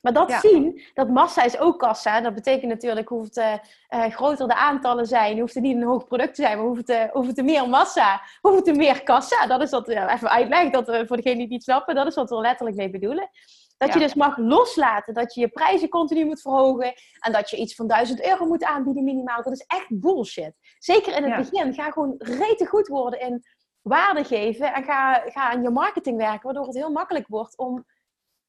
Maar 0.05 0.13
dat 0.13 0.29
Ja. 0.29 0.39
zien, 0.39 0.81
dat 0.93 1.09
massa 1.09 1.43
is 1.43 1.57
ook 1.59 1.79
kassa. 1.79 2.21
Dat 2.21 2.33
betekent 2.33 2.71
natuurlijk, 2.71 3.09
hoe 3.09 3.23
het, 3.23 3.37
eh, 3.37 3.53
eh, 3.87 4.11
groter 4.11 4.47
de 4.47 4.55
aantallen 4.55 5.05
zijn, 5.05 5.39
hoeft 5.39 5.53
het 5.53 5.63
niet 5.63 5.75
een 5.75 5.83
hoog 5.83 6.05
product 6.05 6.35
te 6.35 6.41
zijn, 6.41 6.57
maar 6.57 6.65
hoeft 6.67 6.87
het, 6.87 7.09
hoeft 7.11 7.27
het 7.27 7.45
meer 7.45 7.69
massa, 7.69 8.21
hoeft 8.41 8.65
het 8.65 8.75
meer 8.75 9.03
kassa. 9.03 9.47
Dat 9.47 9.61
is 9.61 9.69
wat, 9.71 9.87
ja, 9.87 10.13
even 10.13 10.29
uitleg, 10.29 10.69
dat, 10.69 10.85
voor 10.85 11.15
degenen 11.15 11.33
die 11.33 11.41
het 11.41 11.49
niet 11.49 11.63
snappen, 11.63 11.95
dat 11.95 12.07
is 12.07 12.15
wat 12.15 12.29
we 12.29 12.35
er 12.35 12.41
letterlijk 12.41 12.77
mee 12.77 12.89
bedoelen. 12.89 13.29
Dat 13.77 13.93
je 13.93 13.99
dus 13.99 14.13
mag 14.13 14.37
loslaten, 14.37 15.13
dat 15.13 15.33
je 15.33 15.41
je 15.41 15.47
prijzen 15.47 15.89
continu 15.89 16.25
moet 16.25 16.41
verhogen 16.41 16.93
en 17.19 17.31
dat 17.31 17.49
je 17.49 17.57
iets 17.57 17.75
van 17.75 17.87
1000 17.87 18.25
euro 18.25 18.45
moet 18.45 18.63
aanbieden 18.63 19.03
minimaal. 19.03 19.43
Dat 19.43 19.53
is 19.53 19.63
echt 19.67 19.99
bullshit. 19.99 20.53
Zeker 20.79 21.15
in 21.15 21.23
het 21.23 21.31
Ja. 21.31 21.37
begin. 21.49 21.73
Ga 21.73 21.91
gewoon 21.91 22.15
rete 22.17 22.65
goed 22.65 22.87
worden 22.87 23.19
in 23.19 23.43
waarde 23.81 24.23
geven 24.23 24.73
en 24.73 24.83
ga, 24.83 25.13
ga 25.25 25.49
aan 25.49 25.61
je 25.61 25.69
marketing 25.69 26.17
werken, 26.17 26.41
waardoor 26.43 26.65
het 26.65 26.75
heel 26.75 26.91
makkelijk 26.91 27.27
wordt 27.27 27.57
om 27.57 27.85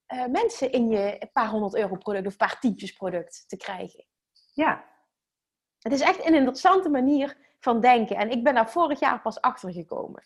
eh, 0.06 0.24
mensen 0.26 0.72
in 0.72 0.88
je 0.88 1.28
paar 1.32 1.48
honderd 1.48 1.74
euro 1.74 1.96
product 1.96 2.26
of 2.26 2.32
een 2.32 2.38
paar 2.38 2.58
tientjes 2.60 2.92
product 2.92 3.44
te 3.46 3.56
krijgen. 3.56 4.04
Ja, 4.52 4.84
Het 5.78 5.92
is 5.92 6.00
echt 6.00 6.26
een 6.26 6.34
interessante 6.34 6.88
manier 6.88 7.36
van 7.60 7.80
denken. 7.80 8.16
En 8.16 8.30
ik 8.30 8.44
ben 8.44 8.54
daar 8.54 8.70
vorig 8.70 9.00
jaar 9.00 9.20
pas 9.20 9.40
achter 9.40 9.72
gekomen. 9.72 10.22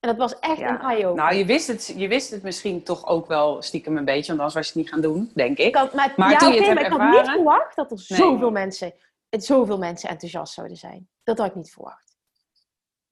En 0.00 0.08
dat 0.08 0.16
was 0.16 0.38
echt 0.38 0.58
Ja. 0.58 0.68
een 0.70 0.80
eye-opener. 0.80 1.14
nou 1.24 1.34
je 1.34 1.44
wist, 1.44 1.66
het, 1.66 1.86
je 1.96 2.08
wist 2.08 2.30
het 2.30 2.42
misschien 2.42 2.82
toch 2.82 3.06
ook 3.06 3.26
wel 3.26 3.62
stiekem 3.62 3.96
een 3.96 4.04
beetje, 4.04 4.26
want 4.26 4.38
anders 4.38 4.54
was 4.54 4.64
je 4.66 4.72
het 4.72 4.80
niet 4.82 4.88
gaan 4.92 5.00
doen, 5.00 5.30
denk 5.34 5.58
ik. 5.58 5.66
Ik 5.66 5.74
had, 5.74 5.94
maar 5.94 6.12
Maar 6.16 6.30
ja, 6.30 6.38
toen 6.38 6.52
je 6.52 6.58
oké, 6.60 6.64
het 6.64 6.74
maar 6.74 6.84
ik 6.84 6.90
hebt 6.90 7.02
had 7.02 7.10
niet 7.10 7.18
ervaren- 7.20 7.42
verwacht 7.42 7.76
dat 7.76 7.90
er 7.90 7.96
Nee. 8.08 8.18
zoveel, 8.18 8.50
mensen, 8.50 8.94
het 9.28 9.44
zoveel 9.44 9.78
mensen 9.78 10.08
enthousiast 10.08 10.52
zouden 10.54 10.76
zijn. 10.76 11.08
Dat 11.22 11.38
had 11.38 11.46
ik 11.46 11.54
niet 11.54 11.70
verwacht. 11.72 12.07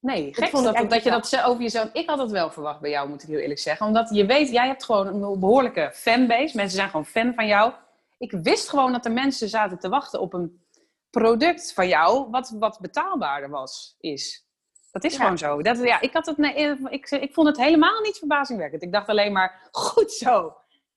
Nee, 0.07 0.35
gek 0.35 0.51
dat, 0.51 0.75
echt 0.75 0.91
dat 0.91 1.03
je 1.03 1.11
dat 1.11 1.43
over 1.45 1.63
jezelf... 1.63 1.91
Ik 1.93 2.09
had 2.09 2.19
het 2.19 2.31
wel 2.31 2.51
verwacht 2.51 2.81
bij 2.81 2.91
jou, 2.91 3.09
moet 3.09 3.23
ik 3.23 3.29
heel 3.29 3.39
eerlijk 3.39 3.61
zeggen. 3.61 3.87
Omdat 3.87 4.09
je 4.15 4.27
weet, 4.27 4.51
jij 4.51 4.67
hebt 4.67 4.85
gewoon 4.85 5.07
een 5.07 5.41
behoorlijke 5.41 5.91
fanbase. 5.95 6.57
Mensen 6.57 6.77
zijn 6.77 6.91
gewoon 6.91 7.07
fan 7.07 7.35
van 7.35 7.47
jou. 7.47 7.73
Ik 8.19 8.33
wist 8.33 8.69
gewoon 8.69 8.93
dat 8.93 9.05
er 9.05 9.13
mensen 9.13 9.49
zaten 9.49 9.79
te 9.79 9.89
wachten 9.89 10.21
op 10.21 10.33
een 10.33 10.67
product 11.11 11.73
van 11.73 11.89
jou... 11.89 12.31
wat, 12.31 12.55
wat 12.59 12.79
betaalbaarder 12.81 13.51
was, 13.51 13.97
is. 14.01 14.47
Dat 14.91 15.05
is 15.05 15.13
Ja. 15.13 15.19
gewoon 15.19 15.39
zo. 15.39 15.63
Dat, 15.63 15.79
ja, 15.79 16.01
ik, 16.01 16.13
had 16.13 16.27
het, 16.27 16.37
nee, 16.37 16.55
ik, 16.89 17.11
ik 17.11 17.35
vond 17.35 17.47
het 17.47 17.57
helemaal 17.57 18.01
niet 18.01 18.19
verbazingwekkend. 18.19 18.83
Ik 18.83 18.93
dacht 18.93 19.09
alleen 19.09 19.33
maar, 19.33 19.69
goed 19.93 20.13
zo, 20.13 20.55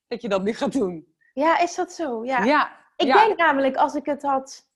dat 0.08 0.22
je 0.22 0.30
dat 0.30 0.44
nu 0.44 0.54
gaat 0.54 0.72
doen. 0.72 1.14
Ja, 1.34 1.60
is 1.60 1.76
dat 1.76 1.92
zo? 1.94 2.26
Ja. 2.26 2.44
Ja, 2.44 2.72
Ik 2.96 3.08
ja. 3.08 3.26
denk 3.26 3.38
namelijk, 3.38 3.76
als 3.76 3.96
ik 3.96 4.06
het 4.06 4.22
had 4.22 4.68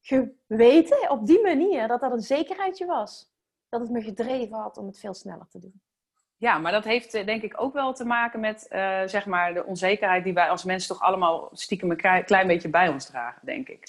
geweten 0.00 1.10
op 1.10 1.26
die 1.26 1.42
manier, 1.42 1.88
dat 1.88 2.00
dat 2.00 2.12
een 2.12 2.20
zekerheidje 2.20 2.86
was. 2.86 3.32
Dat 3.74 3.82
het 3.82 3.92
me 3.92 4.02
gedreven 4.02 4.56
had 4.58 4.76
om 4.76 4.86
het 4.86 4.98
veel 4.98 5.14
sneller 5.14 5.46
te 5.48 5.58
doen. 5.58 5.80
Ja, 6.36 6.58
maar 6.58 6.72
dat 6.72 6.84
heeft 6.84 7.14
eh, 7.14 7.26
denk 7.26 7.42
ik 7.42 7.60
ook 7.60 7.72
wel 7.72 7.92
te 7.92 8.04
maken 8.04 8.40
met 8.40 8.68
eh, 8.68 9.02
zeg 9.06 9.26
maar 9.26 9.54
de 9.54 9.64
onzekerheid 9.64 10.24
die 10.24 10.32
wij 10.34 10.48
als 10.48 10.64
mensen 10.64 10.88
toch 10.88 11.02
allemaal 11.02 11.48
stiekem 11.52 11.90
een 11.90 11.96
klei- 11.96 12.22
klein 12.24 12.46
beetje 12.46 12.68
bij 12.68 12.88
ons 12.88 13.06
dragen, 13.06 13.46
denk 13.46 13.68
ik. 13.68 13.82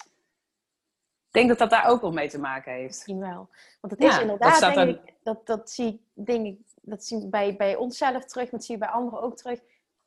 Ik 1.27 1.31
denk 1.41 1.47
dat 1.49 1.57
dat 1.57 1.69
daar 1.69 1.85
ook 1.85 2.01
wel 2.01 2.11
mee 2.11 2.29
te 2.29 2.39
maken 2.39 2.71
heeft. 2.73 2.87
Misschien 2.87 3.19
wel. 3.19 3.49
Want 3.81 3.93
het 3.93 4.01
Ja, 4.01 4.07
is 4.07 4.13
dat 4.13 4.21
inderdaad, 4.21 4.55
staat 4.55 4.73
denk 4.75 4.89
ik, 4.99 5.13
dat, 5.23 5.45
dat 5.47 5.69
zie 5.69 5.87
ik, 5.87 6.25
denk 6.25 6.45
ik, 6.45 6.59
dat 6.81 7.05
zie 7.05 7.23
ik 7.23 7.29
bij, 7.29 7.55
bij 7.55 7.75
onszelf 7.75 8.25
terug, 8.25 8.43
maar 8.43 8.59
dat 8.59 8.65
zie 8.65 8.75
je 8.75 8.81
bij 8.81 8.89
anderen 8.89 9.21
ook 9.21 9.37
terug. 9.37 9.59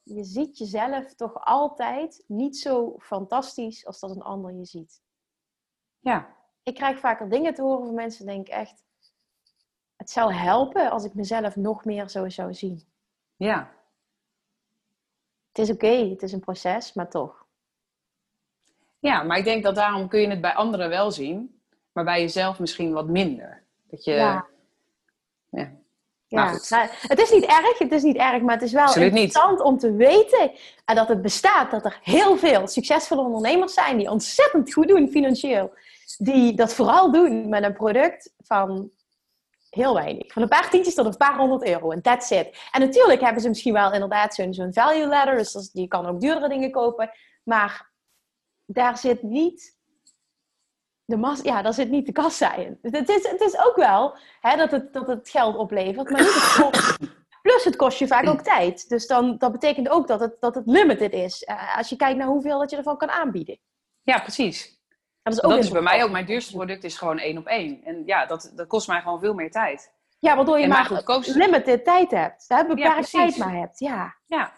Je 0.02 0.24
ziet 0.24 0.58
jezelf 0.58 1.14
toch 1.14 1.44
altijd 1.44 2.24
niet 2.26 2.58
zo 2.58 2.96
fantastisch 2.98 3.86
als 3.86 4.00
dat 4.00 4.10
een 4.10 4.22
ander 4.22 4.52
je 4.54 4.64
ziet. 4.64 5.02
Ja, 5.98 6.36
Ik 6.62 6.74
krijg 6.74 6.98
vaker 6.98 7.28
dingen 7.28 7.54
te 7.54 7.62
horen 7.62 7.86
van 7.86 7.94
mensen, 7.94 8.26
denk 8.26 8.46
ik 8.46 8.52
echt, 8.52 8.84
het 9.98 10.10
zou 10.10 10.32
helpen 10.32 10.90
als 10.90 11.04
ik 11.04 11.14
mezelf 11.14 11.56
nog 11.56 11.84
meer 11.84 12.08
zo 12.08 12.28
zou 12.28 12.54
zien. 12.54 12.82
ja. 13.36 13.76
Het 15.52 15.68
is 15.68 15.74
oké, 15.74 16.08
het 16.08 16.22
is 16.22 16.32
een 16.32 16.40
proces, 16.40 16.92
maar 16.92 17.08
toch. 17.10 17.46
ja, 18.98 19.22
maar 19.22 19.38
ik 19.38 19.44
denk 19.44 19.62
dat 19.62 19.74
daarom 19.74 20.08
kun 20.08 20.20
je 20.20 20.28
het 20.28 20.40
bij 20.40 20.54
anderen 20.54 20.88
wel 20.88 21.10
zien, 21.12 21.60
maar 21.92 22.04
bij 22.04 22.20
jezelf 22.20 22.58
misschien 22.58 22.92
wat 22.92 23.06
minder. 23.08 23.62
Dat 23.90 24.04
je, 24.04 24.12
Ja. 24.12 24.46
ja. 25.50 25.76
Ja, 26.26 26.46
goed. 26.48 26.70
nou, 26.70 26.88
het 26.90 27.18
is 27.18 27.30
niet 27.30 27.44
erg, 27.44 27.78
het 27.78 27.92
is 27.92 28.02
niet 28.02 28.16
erg, 28.16 28.42
maar 28.42 28.54
het 28.54 28.62
is 28.62 28.72
wel 28.72 28.82
Absoluut 28.84 29.12
niet. 29.12 29.22
interessant 29.22 29.60
om 29.60 29.78
te 29.78 29.92
weten 29.92 30.50
en 30.84 30.94
dat 30.94 31.08
het 31.08 31.22
bestaat, 31.22 31.70
dat 31.70 31.84
er 31.84 31.98
heel 32.02 32.36
veel 32.36 32.66
succesvolle 32.66 33.20
ondernemers 33.22 33.74
zijn 33.74 33.96
die 33.96 34.10
ontzettend 34.10 34.72
goed 34.72 34.88
doen 34.88 35.08
financieel, 35.08 35.72
die 36.18 36.54
dat 36.54 36.74
vooral 36.74 37.12
doen 37.12 37.48
met 37.48 37.62
een 37.64 37.72
product 37.72 38.32
van 38.38 38.90
heel 39.70 39.94
weinig, 39.94 40.32
van 40.32 40.42
een 40.42 40.48
paar 40.48 40.70
tientjes 40.70 40.94
tot 40.94 41.06
een 41.06 41.16
paar 41.16 41.36
honderd 41.36 41.66
euro 41.66 41.90
en 41.90 42.02
that's 42.02 42.30
it. 42.30 42.68
En 42.72 42.80
natuurlijk 42.80 43.20
hebben 43.20 43.42
ze 43.42 43.48
misschien 43.48 43.72
wel 43.72 43.92
inderdaad 43.92 44.34
zo'n 44.34 44.54
zo'n 44.54 44.72
value 44.72 45.06
ladder, 45.06 45.36
dus 45.36 45.70
je 45.72 45.88
kan 45.88 46.06
ook 46.06 46.20
duurdere 46.20 46.48
dingen 46.48 46.70
kopen, 46.70 47.10
maar 47.44 47.92
daar 48.64 48.98
zit 48.98 49.22
niet 49.22 49.76
de 51.04 51.40
ja, 51.42 51.62
daar 51.62 51.74
zit 51.74 51.90
niet 51.90 52.06
de 52.06 52.12
kassa 52.12 52.54
in. 52.54 52.78
Dus 52.82 52.90
Het 52.98 53.08
is, 53.08 53.28
het 53.28 53.40
is 53.40 53.58
ook 53.58 53.76
wel 53.76 54.16
hè, 54.40 54.56
dat, 54.56 54.70
het, 54.70 54.92
dat 54.92 55.06
het 55.06 55.28
geld 55.28 55.56
oplevert, 55.56 56.10
maar 56.10 56.20
niet 56.20 56.34
het 56.34 56.70
kost. 56.70 56.98
Plus 57.42 57.64
het 57.64 57.76
kost 57.76 57.98
je 57.98 58.06
vaak 58.06 58.28
ook 58.28 58.40
tijd. 58.40 58.88
Dus 58.88 59.06
dan, 59.06 59.38
dat 59.38 59.52
betekent 59.52 59.88
ook 59.88 60.06
dat 60.06 60.20
het, 60.20 60.36
dat 60.40 60.54
het 60.54 60.66
limited 60.66 61.12
is. 61.12 61.44
eh, 61.44 61.76
als 61.76 61.88
je 61.88 61.96
kijkt 61.96 62.18
naar 62.18 62.26
hoeveel 62.26 62.58
dat 62.58 62.70
je 62.70 62.76
ervan 62.76 62.96
kan 62.96 63.10
aanbieden. 63.10 63.58
ja, 64.02 64.20
precies. 64.20 64.77
Dat 65.34 65.44
is, 65.44 65.50
Dat 65.50 65.58
is 65.64 65.70
bij 65.70 65.80
mij 65.82 66.04
ook. 66.04 66.10
Mijn 66.10 66.26
duurste 66.26 66.52
product 66.56 66.84
is 66.84 66.98
gewoon 66.98 67.18
één 67.18 67.38
op 67.38 67.46
één. 67.46 67.84
En 67.84 68.02
ja, 68.06 68.26
dat, 68.26 68.52
dat 68.54 68.66
kost 68.66 68.88
mij 68.88 69.00
gewoon 69.00 69.20
veel 69.20 69.34
meer 69.34 69.50
tijd. 69.50 69.92
Ja, 70.18 70.36
waardoor 70.36 70.56
je 70.56 70.62
En 70.62 70.68
maar 70.68 70.84
goedkoopste- 70.84 71.38
limited 71.38 71.84
tijd 71.84 72.10
hebt. 72.10 72.44
Hè, 72.48 72.64
beperkt 72.66 72.92
precies. 72.94 73.10
tijd 73.12 73.36
maar 73.36 73.54
hebt. 73.56 73.78
Ja. 73.78 74.14
Ja, 74.26 74.52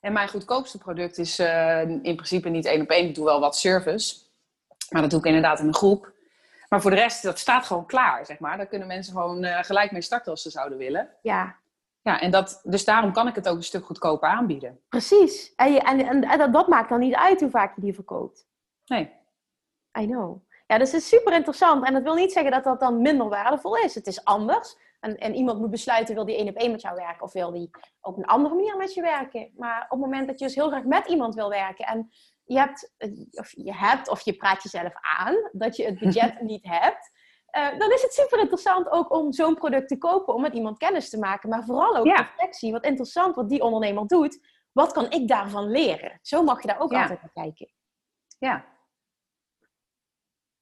en 0.00 0.12
mijn 0.12 0.28
goedkoopste 0.28 0.78
product 0.78 1.18
is 1.18 1.38
eh, 1.38 1.80
in 1.80 2.00
principe 2.02 2.48
niet 2.48 2.64
één 2.64 2.80
op 2.80 2.88
één. 2.90 3.08
Ik 3.08 3.14
doe 3.14 3.24
wel 3.24 3.40
wat 3.40 3.56
service, 3.56 4.16
maar 4.90 5.02
dat 5.02 5.10
doe 5.10 5.18
ik 5.20 5.26
inderdaad 5.26 5.60
in 5.60 5.66
een 5.66 5.74
groep. 5.74 6.12
Maar 6.68 6.80
voor 6.80 6.90
de 6.90 6.96
rest, 6.96 7.22
dat 7.22 7.38
staat 7.38 7.64
gewoon 7.66 7.86
klaar, 7.86 8.26
zeg 8.26 8.38
maar. 8.38 8.56
Daar 8.56 8.66
kunnen 8.66 8.86
mensen 8.88 9.12
gewoon 9.12 9.44
eh, 9.44 9.64
gelijk 9.64 9.92
mee 9.92 10.02
starten 10.02 10.30
als 10.30 10.42
ze 10.42 10.50
zouden 10.50 10.78
willen. 10.78 11.08
ja, 11.22 11.56
Ja, 12.02 12.20
en 12.20 12.30
dat, 12.30 12.60
dus 12.64 12.84
daarom 12.84 13.12
kan 13.12 13.28
ik 13.28 13.34
het 13.34 13.48
ook 13.48 13.56
een 13.56 13.62
stuk 13.62 13.84
goedkoper 13.84 14.28
aanbieden. 14.28 14.80
precies. 14.88 15.52
En, 15.56 15.72
je, 15.72 15.80
en, 15.80 16.06
en, 16.06 16.24
en 16.24 16.38
dat, 16.38 16.52
dat 16.52 16.68
maakt 16.68 16.88
dan 16.88 16.98
niet 17.00 17.14
uit 17.14 17.40
hoe 17.40 17.50
vaak 17.50 17.74
je 17.74 17.80
die 17.80 17.94
verkoopt. 17.94 18.46
Nee, 18.86 19.10
I 19.98 20.06
know. 20.06 20.44
Ja, 20.66 20.78
dus 20.78 20.92
het 20.92 21.00
is 21.00 21.08
super 21.08 21.32
interessant. 21.32 21.86
En 21.86 21.92
dat 21.92 22.02
wil 22.02 22.14
niet 22.14 22.32
zeggen 22.32 22.52
dat 22.52 22.64
dat 22.64 22.80
dan 22.80 23.00
minder 23.02 23.28
waardevol 23.28 23.76
is. 23.76 23.94
Het 23.94 24.06
is 24.06 24.24
anders. 24.24 24.76
En, 25.00 25.16
en 25.16 25.34
iemand 25.34 25.58
moet 25.58 25.70
besluiten, 25.70 26.14
wil 26.14 26.24
die 26.24 26.36
één 26.36 26.48
op 26.48 26.56
één 26.56 26.70
met 26.70 26.80
jou 26.80 26.94
werken? 26.94 27.22
Of 27.22 27.32
wil 27.32 27.50
die 27.52 27.70
op 28.00 28.16
een 28.16 28.24
andere 28.24 28.54
manier 28.54 28.76
met 28.76 28.94
je 28.94 29.00
werken? 29.00 29.50
Maar 29.56 29.82
op 29.82 29.90
het 29.90 30.00
moment 30.00 30.26
dat 30.28 30.38
je 30.38 30.44
dus 30.44 30.54
heel 30.54 30.68
graag 30.68 30.84
met 30.84 31.06
iemand 31.06 31.34
wil 31.34 31.48
werken... 31.48 31.86
en 31.86 32.10
je 32.44 32.58
hebt, 32.58 32.92
eh, 32.96 33.10
of 33.30 33.52
je 33.56 33.74
hebt, 33.74 34.08
of 34.08 34.20
je 34.20 34.36
praat 34.36 34.62
jezelf 34.62 34.92
aan... 35.18 35.34
dat 35.52 35.76
je 35.76 35.84
het 35.84 35.98
budget 35.98 36.40
niet 36.52 36.64
hebt... 36.64 37.10
eh, 37.46 37.78
dan 37.78 37.92
is 37.92 38.02
het 38.02 38.12
super 38.12 38.38
interessant 38.38 38.90
ook 38.90 39.12
om 39.12 39.32
zo'n 39.32 39.54
product 39.54 39.88
te 39.88 39.98
kopen... 39.98 40.34
om 40.34 40.40
met 40.42 40.54
iemand 40.54 40.78
kennis 40.78 41.10
te 41.10 41.18
maken. 41.18 41.48
Maar 41.48 41.64
vooral 41.64 41.96
ook 41.96 42.06
Ja. 42.06 42.16
reflectie. 42.16 42.72
Wat 42.72 42.84
interessant 42.84 43.34
wat 43.34 43.48
die 43.48 43.62
ondernemer 43.62 44.06
doet. 44.06 44.38
Wat 44.72 44.92
kan 44.92 45.10
ik 45.10 45.28
daarvan 45.28 45.70
leren? 45.70 46.18
Zo 46.22 46.42
mag 46.42 46.60
je 46.62 46.68
daar 46.68 46.80
ook 46.80 46.90
Ja. 46.92 47.00
altijd 47.02 47.20
naar 47.22 47.44
kijken. 47.44 47.68
ja. 48.38 48.74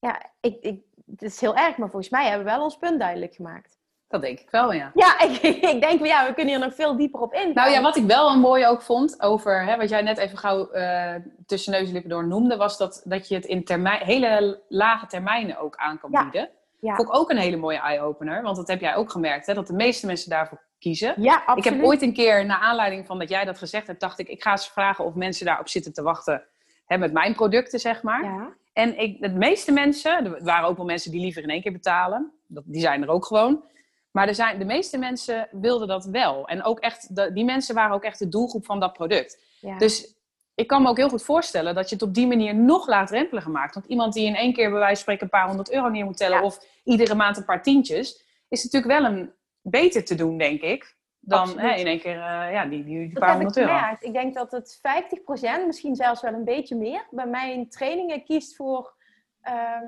Ja, 0.04 0.22
ik, 0.40 0.56
ik, 0.60 0.80
het 1.10 1.22
is 1.22 1.40
heel 1.40 1.56
erg, 1.56 1.76
maar 1.76 1.90
volgens 1.90 2.10
mij 2.10 2.26
hebben 2.28 2.44
we 2.44 2.50
wel 2.52 2.62
ons 2.62 2.76
punt 2.76 2.98
duidelijk 2.98 3.34
gemaakt. 3.34 3.78
Dat 4.08 4.22
denk 4.22 4.38
ik 4.40 4.50
wel, 4.50 4.72
ja. 4.72 4.90
Ja, 4.94 5.20
ik, 5.28 5.42
ik 5.42 5.80
denk, 5.80 6.06
ja, 6.06 6.26
we 6.26 6.34
kunnen 6.34 6.54
hier 6.54 6.64
nog 6.64 6.74
veel 6.74 6.96
dieper 6.96 7.20
op 7.20 7.32
in. 7.34 7.52
Nou 7.54 7.70
ja, 7.70 7.80
wat 7.82 7.96
ik 7.96 8.04
wel 8.04 8.30
een 8.30 8.40
mooie 8.40 8.66
ook 8.66 8.82
vond 8.82 9.22
over 9.22 9.64
hè, 9.64 9.76
wat 9.76 9.88
jij 9.88 10.02
net 10.02 10.18
even 10.18 10.38
gauw 10.38 10.70
eh, 10.70 11.14
tussen 11.46 11.72
neus 11.72 11.86
en 11.86 11.92
lippen 11.92 12.10
door 12.10 12.26
noemde, 12.26 12.56
was 12.56 12.78
dat, 12.78 13.02
dat 13.04 13.28
je 13.28 13.34
het 13.34 13.44
in 13.44 13.64
termijn, 13.64 14.02
hele 14.04 14.62
lage 14.68 15.06
termijnen 15.06 15.58
ook 15.58 15.76
aan 15.76 15.98
kan 15.98 16.10
Ja. 16.12 16.22
bieden. 16.22 16.50
Ja. 16.80 16.94
Vond 16.94 17.08
ik 17.08 17.14
ook 17.16 17.30
een 17.30 17.36
hele 17.36 17.56
mooie 17.56 17.78
eye-opener, 17.80 18.42
want 18.42 18.56
dat 18.56 18.68
heb 18.68 18.80
jij 18.80 18.94
ook 18.94 19.10
gemerkt, 19.10 19.46
hè, 19.46 19.54
dat 19.54 19.66
de 19.66 19.72
meeste 19.72 20.06
mensen 20.06 20.30
daarvoor 20.30 20.62
kiezen. 20.78 21.14
Ja, 21.16 21.34
absoluut. 21.34 21.64
Ik 21.64 21.72
heb 21.72 21.82
ooit 21.84 22.02
een 22.02 22.12
keer, 22.12 22.46
naar 22.46 22.58
aanleiding 22.60 23.06
van 23.06 23.18
dat 23.18 23.28
jij 23.28 23.44
dat 23.44 23.58
gezegd 23.58 23.86
hebt, 23.86 24.00
dacht 24.00 24.18
ik, 24.18 24.28
ik 24.28 24.42
ga 24.42 24.50
eens 24.50 24.68
vragen 24.68 25.04
of 25.04 25.14
mensen 25.14 25.46
daarop 25.46 25.68
zitten 25.68 25.92
te 25.92 26.02
wachten 26.02 26.42
hè, 26.86 26.98
met 26.98 27.12
mijn 27.12 27.34
producten, 27.34 27.78
zeg 27.80 28.02
maar. 28.02 28.24
Ja, 28.24 28.48
En 28.74 28.98
ik, 28.98 29.20
de 29.20 29.28
meeste 29.28 29.72
mensen, 29.72 30.24
er 30.24 30.44
waren 30.44 30.68
ook 30.68 30.76
wel 30.76 30.86
mensen 30.86 31.10
die 31.10 31.20
liever 31.20 31.42
in 31.42 31.48
één 31.48 31.62
keer 31.62 31.72
betalen, 31.72 32.32
dat, 32.46 32.64
die 32.66 32.80
zijn 32.80 33.02
er 33.02 33.08
ook 33.08 33.24
gewoon. 33.24 33.64
Maar 34.10 34.28
er 34.28 34.34
zijn, 34.34 34.58
de 34.58 34.64
meeste 34.64 34.98
mensen 34.98 35.48
wilden 35.50 35.88
dat 35.88 36.04
wel. 36.04 36.48
En 36.48 36.62
ook 36.64 36.80
echt, 36.80 37.16
de, 37.16 37.32
die 37.32 37.44
mensen 37.44 37.74
waren 37.74 37.94
ook 37.94 38.04
echt 38.04 38.18
de 38.18 38.28
doelgroep 38.28 38.64
van 38.64 38.80
dat 38.80 38.92
product. 38.92 39.38
ja. 39.60 39.78
Dus 39.78 40.14
ik 40.54 40.66
kan 40.66 40.82
me 40.82 40.88
ook 40.88 40.96
heel 40.96 41.08
goed 41.08 41.24
voorstellen 41.24 41.74
dat 41.74 41.88
je 41.88 41.94
het 41.94 42.04
op 42.04 42.14
die 42.14 42.26
manier 42.26 42.54
nog 42.54 42.86
laagdrempeliger 42.86 43.50
maakt. 43.50 43.74
Want 43.74 43.86
iemand 43.86 44.12
die 44.12 44.26
in 44.26 44.34
één 44.34 44.52
keer 44.52 44.70
bij 44.70 44.78
wijze 44.78 44.94
van 44.94 45.02
spreken 45.02 45.22
een 45.22 45.30
paar 45.30 45.46
honderd 45.46 45.72
euro 45.72 45.88
neer 45.88 46.04
moet 46.04 46.16
tellen... 46.16 46.38
Ja. 46.38 46.44
of 46.44 46.66
iedere 46.84 47.14
maand 47.14 47.36
een 47.36 47.44
paar 47.44 47.62
tientjes... 47.62 48.24
is 48.48 48.64
natuurlijk 48.64 49.00
wel 49.00 49.12
een 49.12 49.32
beter 49.62 50.04
te 50.04 50.14
doen, 50.14 50.38
denk 50.38 50.60
ik... 50.60 50.96
dan 51.26 51.58
hè, 51.58 51.74
in 51.74 51.86
één 51.86 52.00
keer 52.00 52.16
eh, 52.16 52.52
ja, 52.52 52.66
die, 52.66 52.84
die, 52.84 53.18
paar 53.18 53.34
honderd 53.34 53.56
euro. 53.56 53.78
Ik 54.00 54.12
denk 54.12 54.34
dat 54.34 54.52
het 54.52 54.80
50%, 54.80 55.66
misschien 55.66 55.96
zelfs 55.96 56.20
wel 56.22 56.32
een 56.32 56.44
beetje 56.44 56.76
meer, 56.76 57.06
bij 57.10 57.26
mijn 57.26 57.68
trainingen 57.68 58.24
kiest 58.24 58.56
voor, 58.56 58.94
ehm, 59.40 59.84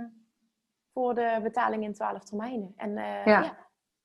voor 0.93 1.14
de 1.14 1.38
betaling 1.43 1.83
in 1.85 1.95
12 1.95 2.25
termijnen. 2.25 2.73
En 2.76 2.99
eh, 2.99 3.25
Ja. 3.25 3.43
ja. 3.43 3.57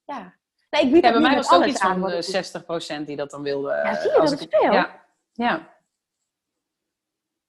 ja. 0.06 0.34
Nee, 0.70 0.82
ik 0.86 0.92
bied 0.92 1.04
Ja, 1.04 1.12
bij 1.12 1.22
mij 1.22 1.36
was 1.36 1.50
het 1.50 1.60
ook 1.60 1.66
iets 1.66 1.82
aan 1.82 2.00
van 2.00 2.12
eh, 2.12 2.22
60% 2.22 2.98
doe. 2.98 3.06
die 3.06 3.16
dat 3.16 3.32
dan 3.32 3.42
wilde. 3.44 3.70
Ja, 3.70 3.84
eh, 3.84 4.02
zie 4.02 4.12
je, 4.12 4.18
als 4.18 4.30
dat 4.30 4.42
ik- 4.42 4.56
veel. 4.56 4.74
Ja, 4.74 5.02
ja. 5.34 5.70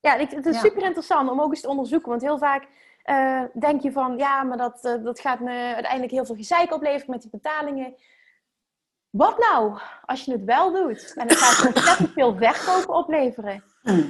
Ja, 0.01 0.17
het 0.17 0.47
is 0.47 0.61
super 0.61 0.83
interessant 0.83 1.31
om 1.31 1.41
ook 1.41 1.51
eens 1.51 1.61
te 1.61 1.69
onderzoeken. 1.69 2.09
Want 2.11 2.23
heel 2.23 2.39
vaak 2.39 2.69
uh, 3.05 3.43
denk 3.55 3.83
je 3.83 3.93
van, 3.93 4.17
ja, 4.17 4.43
maar 4.43 4.57
dat, 4.57 4.85
uh, 4.85 5.05
dat 5.05 5.21
gaat 5.21 5.41
me 5.41 5.51
uiteindelijk 5.75 6.13
heel 6.13 6.25
veel 6.27 6.35
gezeik 6.35 6.73
opleveren 6.73 7.11
met 7.11 7.23
die 7.23 7.31
betalingen. 7.31 7.95
Wat 9.13 9.39
nou 9.39 9.79
als 10.05 10.25
je 10.25 10.33
het 10.33 10.45
wel 10.45 10.73
doet 10.73 11.13
en 11.17 11.29
het 11.29 11.37
gaat 11.37 11.67
ontzettend 11.67 12.13
veel 12.13 12.37
verkopen 12.37 12.95
opleveren? 12.95 13.65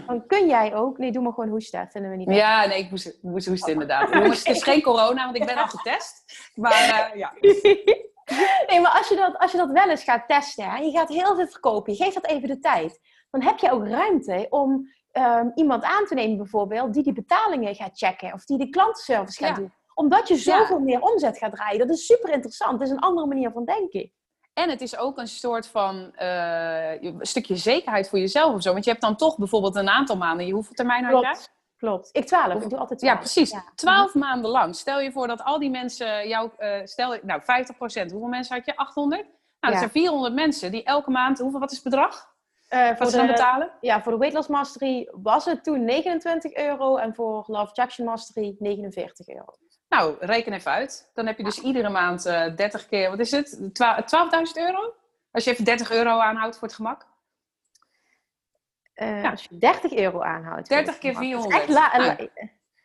Dan 0.06 0.26
kun 0.26 0.46
jij 0.46 0.74
ook. 0.74 0.98
Nee, 0.98 1.12
doe 1.12 1.22
maar 1.22 1.32
gewoon 1.32 1.48
hoesten. 1.48 1.88
Vinden 1.90 2.10
we 2.10 2.16
niet. 2.16 2.30
Ja, 2.30 2.66
nee, 2.66 2.78
ik 2.78 2.90
moest, 2.90 3.18
moest 3.22 3.46
hoesten 3.46 3.66
oh. 3.66 3.72
inderdaad. 3.72 4.12
Jongens, 4.12 4.44
het 4.44 4.56
is 4.56 4.62
geen 4.62 4.82
corona, 4.82 5.24
want 5.24 5.36
ik 5.36 5.46
ben 5.46 5.56
al 5.56 5.66
getest. 5.66 6.24
Maar 6.54 7.10
uh, 7.12 7.18
ja. 7.18 7.32
Nee, 8.66 8.80
maar 8.80 8.90
als 8.90 9.08
je, 9.08 9.16
dat, 9.16 9.38
als 9.38 9.52
je 9.52 9.56
dat 9.58 9.70
wel 9.70 9.88
eens 9.88 10.04
gaat 10.04 10.28
testen 10.28 10.64
en 10.64 10.84
je 10.84 10.98
gaat 10.98 11.08
heel 11.08 11.34
veel 11.34 11.46
verkopen, 11.46 11.92
je 11.92 12.04
geeft 12.04 12.14
dat 12.14 12.26
even 12.26 12.48
de 12.48 12.58
tijd, 12.58 13.00
dan 13.30 13.42
heb 13.42 13.58
je 13.58 13.70
ook 13.70 13.86
ruimte 13.86 14.46
om 14.50 14.88
um, 15.12 15.52
iemand 15.54 15.82
aan 15.82 16.04
te 16.04 16.14
nemen, 16.14 16.36
bijvoorbeeld, 16.36 16.94
die 16.94 17.02
die 17.02 17.12
betalingen 17.12 17.74
gaat 17.74 17.98
checken 17.98 18.32
of 18.32 18.44
die 18.44 18.58
de 18.58 18.68
klantenservice 18.68 19.44
gaat 19.44 19.56
doen. 19.56 19.72
Omdat 19.94 20.28
je 20.28 20.36
zoveel 20.36 20.80
meer 20.80 21.00
omzet 21.00 21.38
gaat 21.38 21.52
draaien. 21.52 21.78
Dat 21.78 21.96
is 21.96 22.06
super 22.06 22.32
interessant. 22.32 22.78
Dat 22.78 22.88
is 22.88 22.94
een 22.94 23.00
andere 23.00 23.26
manier 23.26 23.50
van 23.50 23.64
denken. 23.64 24.12
En 24.54 24.70
het 24.70 24.80
is 24.80 24.96
ook 24.96 25.18
een 25.18 25.28
soort 25.28 25.66
van 25.66 26.12
uh, 26.22 27.02
een 27.02 27.18
stukje 27.20 27.56
zekerheid 27.56 28.08
voor 28.08 28.18
jezelf 28.18 28.54
of 28.54 28.62
zo. 28.62 28.72
Want 28.72 28.84
je 28.84 28.90
hebt 28.90 29.02
dan 29.02 29.16
toch 29.16 29.38
bijvoorbeeld 29.38 29.76
een 29.76 29.88
aantal 29.88 30.16
maanden. 30.16 30.50
Hoeveel 30.50 30.74
termijn 30.74 31.04
had 31.04 31.20
je? 31.20 31.46
Klopt. 31.76 32.08
Ik 32.12 32.26
twaalf. 32.26 32.62
Ik 32.62 32.70
doe 32.70 32.78
altijd 32.78 32.98
twaalf. 32.98 33.14
Ja, 33.14 33.20
precies. 33.20 33.54
Twaalf 33.74 34.14
maanden 34.14 34.50
lang. 34.50 34.76
Stel 34.76 35.00
je 35.00 35.12
voor 35.12 35.26
dat 35.26 35.44
al 35.44 35.58
die 35.58 35.70
mensen 35.70 36.28
jou... 36.28 36.50
Uh, 36.58 36.80
stel, 36.84 37.18
nou, 37.22 37.40
50% 37.40 37.44
Hoeveel 37.84 38.28
mensen 38.28 38.56
had 38.56 38.66
je? 38.66 38.76
800? 38.76 39.22
Nou, 39.22 39.32
dat 39.60 39.76
zijn 39.76 39.90
400 39.90 40.34
mensen 40.34 40.70
die 40.70 40.82
elke 40.82 41.10
maand... 41.10 41.38
Hoeveel, 41.38 41.60
wat 41.60 41.70
is 41.70 41.76
het 41.76 41.84
bedrag? 41.84 42.30
Uh, 42.70 42.98
wat 42.98 43.10
ze 43.10 43.16
dan 43.16 43.26
betalen? 43.26 43.70
Ja, 43.80 44.02
voor 44.02 44.12
de 44.12 44.18
Weight 44.18 44.36
Loss 44.36 44.48
Mastery 44.48 45.08
was 45.12 45.44
het 45.44 45.64
toen 45.64 45.84
29 45.84 46.56
euro. 46.56 46.96
En 46.96 47.14
voor 47.14 47.44
Love 47.46 47.72
Jackson 47.72 48.04
Mastery 48.04 48.56
49 48.58 49.28
euro. 49.28 49.54
Nou, 49.92 50.16
reken 50.20 50.52
even 50.52 50.70
uit. 50.70 51.10
Dan 51.14 51.26
heb 51.26 51.36
je 51.36 51.44
dus 51.44 51.58
iedere 51.58 51.88
maand 51.88 52.26
uh, 52.26 52.46
eh, 52.46 52.56
30 52.56 52.86
keer, 52.86 53.10
wat 53.10 53.18
is 53.18 53.30
het? 53.30 53.58
12.000 53.58 53.70
euro? 54.54 54.94
Als 55.32 55.44
je 55.44 55.50
even 55.50 55.64
30 55.64 55.90
euro 55.90 56.18
aanhoudt 56.18 56.58
voor 56.58 56.68
het 56.68 56.76
gemak. 56.76 57.06
Uh, 58.94 59.22
ja. 59.22 59.30
Als 59.30 59.42
je 59.42 59.58
30 59.58 59.92
euro 59.92 60.22
aanhoudt. 60.22 60.68
30 60.68 60.98
keer 60.98 61.16
400. 61.16 61.68
Nou, 61.68 61.80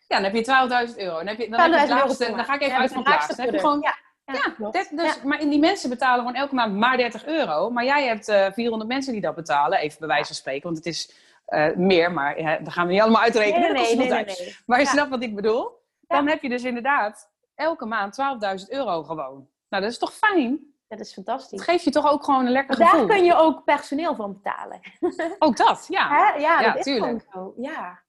ja, 0.07 0.19
dan 0.21 0.23
heb 0.23 0.33
je 0.33 0.87
12.000 0.89 0.97
euro. 0.97 1.17
Dan, 1.17 1.27
heb 1.27 1.37
je, 1.37 1.49
dan, 1.49 1.59
heb 1.59 1.71
je 1.71 1.79
het 1.79 1.89
laagste, 1.89 2.25
dan 2.35 2.45
ga 2.45 2.53
ik 2.53 2.61
even 2.61 2.77
uit 2.77 2.91
van 2.91 2.97
het 2.97 3.07
laagste. 3.07 3.35
Dan 3.35 3.45
heb 3.45 3.53
je 3.53 3.59
gewoon, 3.59 3.81
ja, 3.81 3.97
ja, 4.33 4.53
dat, 4.57 4.89
dus, 4.91 5.21
maar 5.23 5.39
die 5.39 5.59
mensen 5.59 5.89
betalen 5.89 6.19
gewoon 6.19 6.35
elke 6.35 6.55
maand 6.55 6.75
maar 6.75 6.97
30 6.97 7.25
euro. 7.25 7.69
Maar 7.69 7.85
jij 7.85 8.05
hebt 8.07 8.29
uh, 8.29 8.51
400 8.51 8.89
mensen 8.89 9.11
die 9.11 9.21
dat 9.21 9.35
betalen, 9.35 9.79
even 9.79 9.99
bij 9.99 10.07
wijze 10.07 10.25
van 10.25 10.35
spreken. 10.35 10.63
Want 10.63 10.77
het 10.77 10.85
is 10.85 11.13
uh, 11.49 11.75
meer, 11.75 12.11
maar 12.11 12.35
daar 12.35 12.71
gaan 12.71 12.85
we 12.87 12.93
niet 12.93 13.01
allemaal 13.01 13.21
uitrekenen. 13.21 13.73
Nee, 13.73 13.95
nee, 13.95 14.07
nee, 14.07 14.25
nee, 14.25 14.57
Maar 14.65 14.79
je 14.79 14.85
snapt 14.85 15.09
wat 15.09 15.23
ik 15.23 15.35
bedoel? 15.35 15.76
Dan 16.07 16.27
heb 16.27 16.41
je 16.41 16.49
dus 16.49 16.63
inderdaad 16.63 17.31
elke 17.55 17.85
maand 17.85 18.17
12.000 18.59 18.67
euro 18.67 19.03
gewoon. 19.03 19.47
Nou, 19.69 19.83
dat 19.83 19.91
is 19.91 19.97
toch 19.97 20.13
fijn? 20.13 20.75
Dat 20.87 20.99
is 20.99 21.13
fantastisch. 21.13 21.57
Dat 21.57 21.67
geeft 21.67 21.83
je 21.83 21.91
toch 21.91 22.11
ook 22.11 22.23
gewoon 22.23 22.45
een 22.45 22.51
lekker 22.51 22.75
gevoel. 22.75 23.07
Daar 23.07 23.15
kun 23.15 23.25
je 23.25 23.35
ook 23.35 23.63
personeel 23.63 24.15
van 24.15 24.33
betalen. 24.33 24.79
Ook 25.39 25.57
dat, 25.57 25.85
ja. 25.89 26.07
Hè? 26.09 26.39
Ja, 26.39 26.73
dat 26.73 26.85
is 26.85 26.93
gewoon 26.93 27.21
zo. 27.33 27.53
Ja. 27.57 27.99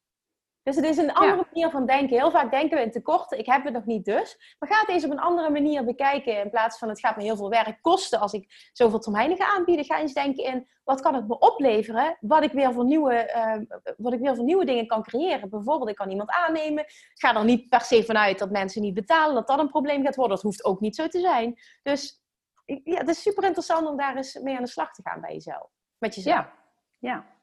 Dus 0.69 0.77
het 0.77 0.85
is 0.85 0.97
een 0.97 1.13
andere 1.13 1.47
manier 1.53 1.71
van 1.71 1.87
denken. 1.87 2.17
Heel 2.17 2.31
vaak 2.31 2.51
denken 2.51 2.77
we 2.79 2.85
in 2.85 2.91
tekorten, 2.91 3.39
ik 3.39 3.47
heb 3.47 3.65
het 3.65 3.73
nog 3.73 3.85
niet 3.85 4.05
dus. 4.05 4.55
Maar 4.59 4.69
ga 4.69 4.81
het 4.81 4.89
eens 4.89 5.05
op 5.05 5.11
een 5.11 5.21
andere 5.21 5.51
manier 5.51 5.85
bekijken. 5.85 6.41
In 6.41 6.51
plaats 6.51 6.79
van 6.79 6.89
het 6.89 7.01
gaat 7.01 7.17
me 7.17 7.23
heel 7.23 7.37
veel 7.37 7.49
werk 7.49 7.83
kosten 7.83 8.21
als 8.21 8.33
ik 8.33 8.71
zoveel 8.73 8.99
termijnen 8.99 9.37
ga 9.37 9.47
aanbieden. 9.47 9.85
Ga 9.85 9.99
eens 9.99 10.13
denken 10.13 10.45
in, 10.45 10.69
wat 10.85 11.01
kan 11.01 11.15
het 11.15 11.29
me 11.29 11.39
opleveren? 11.39 12.17
Wat 12.21 12.43
ik 12.43 12.53
weer 12.53 12.73
voor 12.73 12.85
nieuwe, 12.85 13.33
uh, 13.37 13.93
wat 13.97 14.13
ik 14.13 14.21
weer 14.21 14.37
voor 14.37 14.45
nieuwe 14.45 14.65
dingen 14.65 14.87
kan 14.87 15.03
creëren. 15.03 15.51
Bijvoorbeeld, 15.51 15.91
ik 15.91 15.97
kan 15.97 16.11
iemand 16.11 16.31
aannemen. 16.31 16.85
Ik 16.85 17.13
ga 17.15 17.37
er 17.37 17.45
niet 17.45 17.69
per 17.69 17.81
se 17.81 18.05
vanuit 18.05 18.39
dat 18.39 18.51
mensen 18.51 18.83
niet 18.83 18.95
betalen. 18.95 19.35
Dat 19.35 19.47
dat 19.47 19.59
een 19.59 19.69
probleem 19.69 20.05
gaat 20.05 20.17
worden. 20.17 20.35
Dat 20.35 20.45
hoeft 20.45 20.65
ook 20.65 20.81
niet 20.81 20.97
zo 20.97 21.09
te 21.09 21.21
zijn. 21.21 21.59
Dus 21.83 22.23
ja, 22.65 22.99
het 22.99 23.09
is 23.09 23.23
super 23.23 23.45
interessant 23.45 23.87
om 23.87 23.97
daar 23.97 24.17
eens 24.17 24.35
mee 24.35 24.57
aan 24.57 24.65
de 24.65 24.69
slag 24.69 24.93
te 24.93 25.03
gaan 25.05 25.21
bij 25.21 25.33
jezelf. 25.33 25.71
Met 25.99 26.15
jezelf. 26.15 26.37
Ja, 26.37 26.53
ja. 26.99 27.37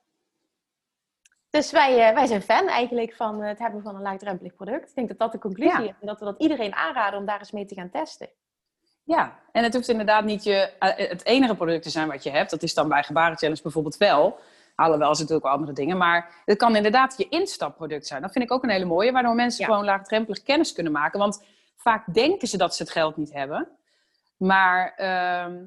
Dus 1.55 1.71
wij, 1.71 2.09
uh, 2.09 2.15
wij 2.15 2.25
zijn 2.25 2.41
fan 2.41 2.67
eigenlijk 2.67 3.13
van 3.13 3.41
het 3.41 3.59
hebben 3.59 3.81
van 3.81 3.95
een 3.95 4.01
laagdrempelig 4.01 4.55
product. 4.55 4.89
Ik 4.89 4.95
denk 4.95 5.07
dat 5.07 5.17
dat 5.17 5.31
de 5.31 5.37
conclusie 5.37 5.83
is. 5.83 5.93
En 6.01 6.07
dat 6.07 6.19
we 6.19 6.25
dat 6.25 6.39
iedereen 6.39 6.73
aanraden 6.75 7.19
om 7.19 7.25
daar 7.25 7.39
eens 7.39 7.51
mee 7.51 7.65
te 7.65 7.75
gaan 7.75 7.89
testen. 7.89 8.29
Ja, 9.03 9.39
en 9.51 9.63
het 9.63 9.73
hoeft 9.73 9.87
inderdaad 9.87 10.23
niet 10.23 10.43
je, 10.43 10.71
uh, 10.79 11.09
het 11.09 11.25
enige 11.25 11.55
product 11.55 11.83
te 11.83 11.89
zijn 11.89 12.07
wat 12.07 12.23
je 12.23 12.29
hebt. 12.29 12.49
Dat 12.49 12.63
is 12.63 12.73
dan 12.73 12.87
bij 12.87 13.03
Gebaren 13.03 13.37
Challenge 13.37 13.61
bijvoorbeeld 13.61 13.97
wel. 13.97 14.39
Alhoewel 14.75 15.11
is 15.11 15.19
natuurlijk 15.19 15.45
ook 15.45 15.51
andere 15.51 15.73
dingen. 15.73 15.97
Maar 15.97 16.41
het 16.45 16.57
kan 16.57 16.75
inderdaad 16.75 17.17
je 17.17 17.29
instapproduct 17.29 18.07
zijn. 18.07 18.21
Dat 18.21 18.31
vind 18.31 18.45
ik 18.45 18.51
ook 18.51 18.63
een 18.63 18.69
hele 18.69 18.85
mooie. 18.85 19.11
Waardoor 19.11 19.35
mensen 19.35 19.65
gewoon 19.65 19.85
laagdrempelig 19.85 20.43
kennis 20.43 20.73
kunnen 20.73 20.91
maken. 20.91 21.19
Want 21.19 21.43
vaak 21.75 22.13
denken 22.13 22.47
ze 22.47 22.57
dat 22.57 22.75
ze 22.75 22.83
het 22.83 22.91
geld 22.91 23.17
niet 23.17 23.33
hebben. 23.33 23.67
Maar 24.37 24.93
uh, 24.97 25.61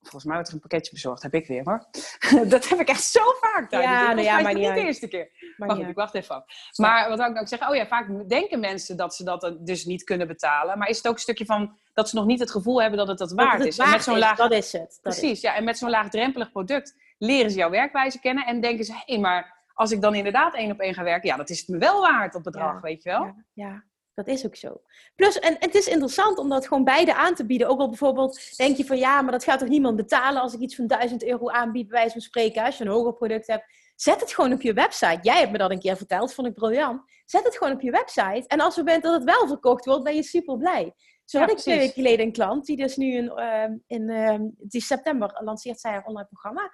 Volgens 0.00 0.24
mij 0.24 0.34
wordt 0.34 0.48
er 0.48 0.54
een 0.54 0.60
pakketje 0.60 0.92
bezorgd. 0.92 1.22
Heb 1.22 1.34
ik 1.34 1.46
weer 1.46 1.64
hoor. 1.64 1.84
dat 2.54 2.68
heb 2.68 2.80
ik 2.80 2.88
echt 2.88 3.02
zo 3.02 3.20
vaak. 3.40 3.70
Daar. 3.70 3.82
Ja, 3.82 4.12
nou 4.12 4.20
ja, 4.20 4.40
maar 4.40 4.54
niet 4.54 4.74
de 4.74 4.80
eerste 4.80 5.08
keer. 5.08 5.54
Maar 5.56 5.70
goed, 5.70 5.88
ik 5.88 5.94
wacht 5.94 6.14
even 6.14 6.34
af. 6.34 6.44
Maar 6.76 7.08
wat 7.08 7.18
zou 7.18 7.28
ik 7.28 7.34
nou 7.34 7.46
zeggen? 7.46 7.68
Oh 7.68 7.74
ja, 7.74 7.86
vaak 7.86 8.28
denken 8.28 8.60
mensen 8.60 8.96
dat 8.96 9.14
ze 9.14 9.24
dat 9.24 9.56
dus 9.60 9.84
niet 9.84 10.04
kunnen 10.04 10.26
betalen. 10.26 10.78
Maar 10.78 10.88
is 10.88 10.96
het 10.96 11.06
ook 11.06 11.14
een 11.14 11.20
stukje 11.20 11.44
van 11.44 11.76
dat 11.92 12.08
ze 12.08 12.16
nog 12.16 12.26
niet 12.26 12.40
het 12.40 12.50
gevoel 12.50 12.80
hebben 12.80 12.98
dat 12.98 13.08
het 13.08 13.18
dat 13.18 13.32
waard 13.32 13.64
is? 13.64 13.78
en 13.78 13.90
met 13.90 14.02
zo'n 14.02 14.18
laag... 14.18 14.36
Dat 14.36 14.52
is 14.52 14.72
het. 14.72 14.98
Precies, 15.02 15.40
ja. 15.40 15.54
En 15.54 15.64
met 15.64 15.78
zo'n 15.78 15.90
laagdrempelig 15.90 16.50
product 16.50 16.96
leren 17.18 17.50
ze 17.50 17.56
jouw 17.56 17.70
werkwijze 17.70 18.20
kennen. 18.20 18.46
En 18.46 18.60
denken 18.60 18.84
ze, 18.84 18.92
hé, 18.92 19.02
hey, 19.06 19.18
maar 19.18 19.58
als 19.74 19.90
ik 19.90 20.00
dan 20.00 20.14
inderdaad 20.14 20.54
één 20.54 20.70
op 20.70 20.80
één 20.80 20.94
ga 20.94 21.02
werken, 21.02 21.28
ja, 21.28 21.36
dat 21.36 21.50
is 21.50 21.58
het 21.58 21.68
me 21.68 21.78
wel 21.78 22.00
waard, 22.00 22.32
dat 22.32 22.42
bedrag, 22.42 22.80
weet 22.80 23.02
je 23.02 23.10
wel? 23.10 23.24
Ja, 23.24 23.34
ja. 23.52 23.84
Dat 24.14 24.26
is 24.26 24.46
ook 24.46 24.56
zo. 24.56 24.80
Plus, 25.14 25.38
en, 25.38 25.56
het 25.58 25.74
is 25.74 25.86
interessant 25.86 26.38
om 26.38 26.48
dat 26.48 26.66
gewoon 26.68 26.84
beide 26.84 27.14
aan 27.14 27.34
te 27.34 27.46
bieden. 27.46 27.68
Ook 27.68 27.80
al 27.80 27.88
bijvoorbeeld 27.88 28.56
denk 28.56 28.76
je 28.76 28.84
van 28.84 28.98
ja, 28.98 29.22
maar 29.22 29.32
dat 29.32 29.44
gaat 29.44 29.58
toch 29.58 29.68
niemand 29.68 29.96
betalen 29.96 30.42
als 30.42 30.54
ik 30.54 30.60
iets 30.60 30.74
van 30.74 30.86
1000 30.86 31.24
euro 31.24 31.50
aanbied, 31.50 31.88
bij 31.88 31.98
wijze 31.98 32.12
van 32.12 32.20
spreken. 32.20 32.64
Als 32.64 32.78
je 32.78 32.84
een 32.84 32.90
hoger 32.90 33.14
product 33.14 33.46
hebt, 33.46 33.64
zet 33.96 34.20
het 34.20 34.32
gewoon 34.32 34.52
op 34.52 34.62
je 34.62 34.72
website. 34.72 35.18
Jij 35.22 35.38
hebt 35.38 35.52
me 35.52 35.58
dat 35.58 35.70
een 35.70 35.78
keer 35.78 35.96
verteld, 35.96 36.34
vond 36.34 36.48
ik 36.48 36.54
briljant. 36.54 37.02
Zet 37.24 37.44
het 37.44 37.56
gewoon 37.56 37.72
op 37.72 37.80
je 37.80 37.90
website. 37.90 38.44
En 38.46 38.60
als 38.60 38.74
je 38.74 38.82
bent 38.82 39.02
dat 39.02 39.14
het 39.14 39.24
wel 39.24 39.46
verkocht 39.46 39.84
wordt, 39.84 40.04
ben 40.04 40.14
je 40.14 40.22
super 40.22 40.56
blij. 40.56 40.94
Zo 41.24 41.38
had 41.38 41.50
ik 41.50 41.56
twee 41.56 41.78
weken 41.78 41.94
geleden 41.94 42.26
een 42.26 42.32
klant 42.32 42.66
die 42.66 42.76
dus 42.76 42.96
nu 42.96 43.14
in, 43.14 43.32
uh, 43.36 43.64
in 43.86 44.08
uh, 44.10 44.34
die 44.58 44.80
september 44.80 45.40
lanceert 45.44 45.80
zij 45.80 45.90
haar 45.90 46.04
online 46.04 46.28
programma. 46.28 46.70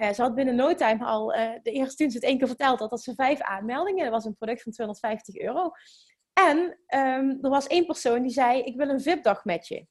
Uh, 0.00 0.12
ze 0.12 0.22
had 0.22 0.34
binnen 0.34 0.54
no 0.54 0.74
time 0.74 1.04
al, 1.04 1.34
uh, 1.34 1.50
de 1.62 1.70
eerste 1.70 1.96
toen 1.96 2.10
ze 2.10 2.16
het 2.16 2.26
één 2.26 2.38
keer 2.38 2.46
verteld 2.46 2.78
had, 2.78 2.90
dat 2.90 3.02
ze 3.02 3.14
vijf 3.14 3.40
aanmeldingen. 3.40 4.04
Dat 4.04 4.12
was 4.12 4.24
een 4.24 4.36
product 4.36 4.62
van 4.62 4.72
250 4.72 5.36
euro. 5.36 5.70
En 6.34 6.56
um, 6.88 7.38
er 7.42 7.50
was 7.50 7.66
één 7.66 7.86
persoon 7.86 8.22
die 8.22 8.30
zei: 8.30 8.62
Ik 8.62 8.76
wil 8.76 8.88
een 8.88 9.00
VIP-dag 9.00 9.44
met 9.44 9.68
je. 9.68 9.86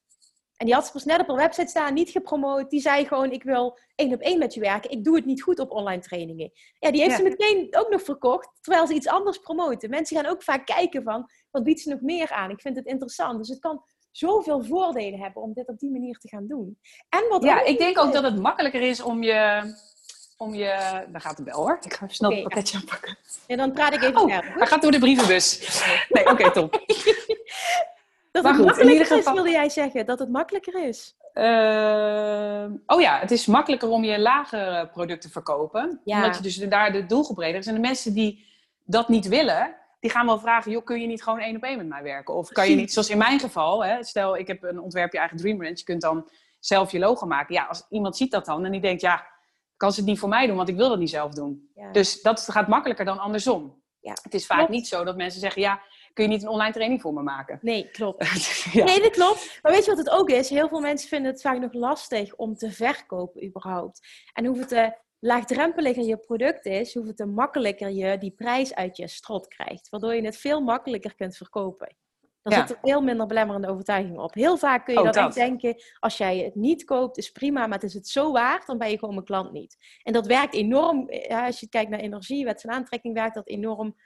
En 0.56 0.66
die 0.66 0.74
had 0.74 0.86
ze 0.86 0.92
pas 0.92 1.04
net 1.04 1.20
op 1.20 1.26
haar 1.26 1.36
website 1.36 1.70
staan, 1.70 1.94
niet 1.94 2.10
gepromoot. 2.10 2.70
Die 2.70 2.80
zei 2.80 3.06
gewoon: 3.06 3.30
Ik 3.30 3.42
wil 3.42 3.78
één 3.94 4.14
op 4.14 4.20
één 4.20 4.38
met 4.38 4.54
je 4.54 4.60
werken. 4.60 4.90
Ik 4.90 5.04
doe 5.04 5.16
het 5.16 5.24
niet 5.24 5.42
goed 5.42 5.58
op 5.58 5.70
online 5.70 6.02
trainingen. 6.02 6.50
Ja, 6.78 6.90
die 6.90 7.02
heeft 7.02 7.16
ze 7.16 7.22
meteen 7.22 7.66
ook 7.70 7.90
nog 7.90 8.02
verkocht, 8.02 8.50
terwijl 8.60 8.86
ze 8.86 8.94
iets 8.94 9.08
anders 9.08 9.38
promoten. 9.38 9.90
Mensen 9.90 10.16
gaan 10.16 10.26
ook 10.26 10.42
vaak 10.42 10.66
kijken 10.66 11.02
van: 11.02 11.30
Wat 11.50 11.62
biedt 11.62 11.80
ze 11.80 11.88
nog 11.88 12.00
meer 12.00 12.30
aan? 12.30 12.50
Ik 12.50 12.60
vind 12.60 12.76
het 12.76 12.86
interessant. 12.86 13.38
Dus 13.38 13.48
het 13.48 13.58
kan 13.58 13.84
zoveel 14.10 14.64
voordelen 14.64 15.20
hebben 15.20 15.42
om 15.42 15.52
dit 15.52 15.68
op 15.68 15.78
die 15.78 15.90
manier 15.90 16.18
te 16.18 16.28
gaan 16.28 16.46
doen. 16.46 16.78
En 17.08 17.28
wat 17.28 17.42
ja, 17.42 17.64
ik 17.64 17.78
denk 17.78 17.98
ook 17.98 18.12
dat 18.12 18.22
het 18.22 18.40
makkelijker 18.40 18.80
is 18.80 19.02
om 19.02 19.22
je 19.22 19.62
om 20.44 20.54
je... 20.54 21.04
Daar 21.08 21.20
gaat 21.20 21.36
de 21.36 21.42
bel 21.42 21.56
hoor. 21.56 21.78
Ik 21.82 21.94
ga 21.94 22.08
snel 22.08 22.30
okay, 22.30 22.42
het 22.42 22.52
pakketje 22.52 22.78
aanpakken. 22.78 23.16
En 23.46 23.56
dan 23.56 23.72
praat 23.72 23.94
ik 23.94 24.02
even 24.02 24.20
oh, 24.20 24.28
Hij 24.28 24.66
gaat 24.66 24.82
door 24.82 24.90
de 24.90 24.98
brievenbus. 24.98 25.80
Nee, 26.08 26.26
oké, 26.26 26.50
top. 26.50 26.72
dat 28.32 28.42
maar 28.42 28.52
het 28.52 28.60
goed, 28.60 28.64
makkelijker 28.64 29.06
geval... 29.06 29.18
is, 29.18 29.32
wilde 29.32 29.50
jij 29.50 29.68
zeggen. 29.68 30.06
Dat 30.06 30.18
het 30.18 30.28
makkelijker 30.28 30.86
is. 30.88 31.16
Uh, 31.34 32.64
oh 32.86 33.00
ja, 33.00 33.18
het 33.18 33.30
is 33.30 33.46
makkelijker 33.46 33.88
om 33.88 34.04
je 34.04 34.18
lagere 34.18 34.88
producten 34.88 35.28
te 35.28 35.30
verkopen. 35.30 36.00
Ja. 36.04 36.16
Omdat 36.16 36.36
je 36.36 36.42
dus 36.42 36.56
daar 36.56 36.92
de 36.92 37.06
doelgroep 37.06 37.36
breder 37.36 37.60
is. 37.60 37.66
En 37.66 37.74
de 37.74 37.80
mensen 37.80 38.14
die 38.14 38.46
dat 38.84 39.08
niet 39.08 39.28
willen, 39.28 39.74
die 40.00 40.10
gaan 40.10 40.26
wel 40.26 40.38
vragen... 40.38 40.70
joh, 40.70 40.84
kun 40.84 41.00
je 41.00 41.06
niet 41.06 41.22
gewoon 41.22 41.38
één 41.38 41.56
op 41.56 41.62
één 41.62 41.76
met 41.76 41.88
mij 41.88 42.02
werken? 42.02 42.34
Of 42.34 42.48
kan 42.48 42.70
je 42.70 42.76
niet, 42.76 42.92
zoals 42.92 43.10
in 43.10 43.18
mijn 43.18 43.40
geval... 43.40 43.84
Hè, 43.84 44.04
stel, 44.04 44.36
ik 44.36 44.46
heb 44.46 44.62
een 44.62 44.80
ontwerp 44.80 45.12
je 45.12 45.18
eigen 45.18 45.36
Dream 45.36 45.62
Ranch. 45.62 45.78
Je 45.78 45.84
kunt 45.84 46.00
dan 46.00 46.28
zelf 46.58 46.92
je 46.92 46.98
logo 46.98 47.26
maken. 47.26 47.54
Ja, 47.54 47.64
als 47.64 47.86
iemand 47.90 48.16
ziet 48.16 48.30
dat 48.30 48.44
dan 48.44 48.64
en 48.64 48.72
die 48.72 48.80
denkt... 48.80 49.00
ja 49.00 49.32
kan 49.84 49.92
ze 49.92 50.00
het 50.00 50.08
niet 50.08 50.18
voor 50.18 50.28
mij 50.28 50.46
doen, 50.46 50.56
want 50.56 50.68
ik 50.68 50.76
wil 50.76 50.88
dat 50.88 50.98
niet 50.98 51.10
zelf 51.10 51.32
doen. 51.32 51.70
Dus 51.92 52.22
dat 52.22 52.48
gaat 52.50 52.68
makkelijker 52.68 53.04
dan 53.04 53.18
andersom. 53.18 53.82
Ja. 54.00 54.16
Het 54.22 54.34
is 54.34 54.46
vaak 54.46 54.68
niet 54.68 54.86
zo 54.86 55.04
dat 55.04 55.16
mensen 55.16 55.40
zeggen, 55.40 55.62
ja, 55.62 55.82
kun 56.12 56.24
je 56.24 56.30
niet 56.30 56.42
een 56.42 56.48
online 56.48 56.72
training 56.72 57.00
voor 57.00 57.12
me 57.12 57.22
maken? 57.22 57.58
Nee, 57.62 57.90
klopt. 57.90 58.22
Nee, 58.72 59.00
dat 59.00 59.10
klopt. 59.10 59.58
Maar 59.62 59.72
weet 59.72 59.84
je 59.84 59.90
wat 59.90 60.04
het 60.04 60.10
ook 60.10 60.30
is? 60.30 60.50
Heel 60.50 60.68
veel 60.68 60.80
mensen 60.80 61.08
vinden 61.08 61.32
het 61.32 61.40
vaak 61.40 61.58
nog 61.58 61.72
lastig 61.72 62.34
om 62.34 62.54
te 62.54 62.70
verkopen 62.70 63.44
überhaupt. 63.44 64.00
En 64.32 64.44
hoe 64.46 64.58
het 64.58 64.68
te 64.68 64.98
laagdrempeliger 65.18 66.04
je 66.04 66.16
product 66.16 66.66
is, 66.66 66.94
hoe 66.94 67.06
het 67.06 67.16
te 67.16 67.26
makkelijker 67.26 67.90
je 67.90 68.18
die 68.18 68.34
prijs 68.36 68.74
uit 68.74 68.96
je 68.96 69.08
strot 69.08 69.48
krijgt. 69.48 69.88
Waardoor 69.88 70.14
je 70.14 70.24
het 70.24 70.36
veel 70.36 70.60
makkelijker 70.60 71.14
kunt 71.14 71.36
verkopen. 71.36 71.96
Dan 72.44 72.52
Ja. 72.52 72.66
zit 72.66 72.76
er 72.76 72.82
veel 72.82 73.00
minder 73.02 73.26
belemmerende 73.26 73.68
overtuiging 73.68 74.18
op. 74.18 74.34
Heel 74.34 74.56
vaak 74.56 74.84
kun 74.84 74.94
je 74.94 75.02
dan 75.02 75.12
dat. 75.12 75.24
echt 75.26 75.34
denken, 75.34 75.82
als 75.98 76.16
jij 76.16 76.38
het 76.38 76.54
niet 76.54 76.84
koopt, 76.84 77.18
is 77.18 77.30
prima, 77.30 77.60
maar 77.66 77.78
het 77.78 77.88
is 77.88 77.94
het 77.94 78.08
zo 78.08 78.32
waard, 78.32 78.66
dan 78.66 78.78
ben 78.78 78.90
je 78.90 78.98
gewoon 78.98 79.14
mijn 79.14 79.26
klant 79.26 79.52
niet. 79.52 79.76
En 80.02 80.12
dat 80.12 80.26
werkt 80.26 80.54
enorm, 80.54 81.08
eh, 81.08 81.28
ja, 81.28 81.46
als 81.46 81.60
je 81.60 81.68
kijkt 81.68 81.90
naar 81.90 82.00
energie, 82.00 82.44
wet 82.44 82.60
van 82.60 82.70
aantrekking, 82.70 83.14
werkt 83.14 83.34
dat 83.34 83.48
enorm 83.48 83.96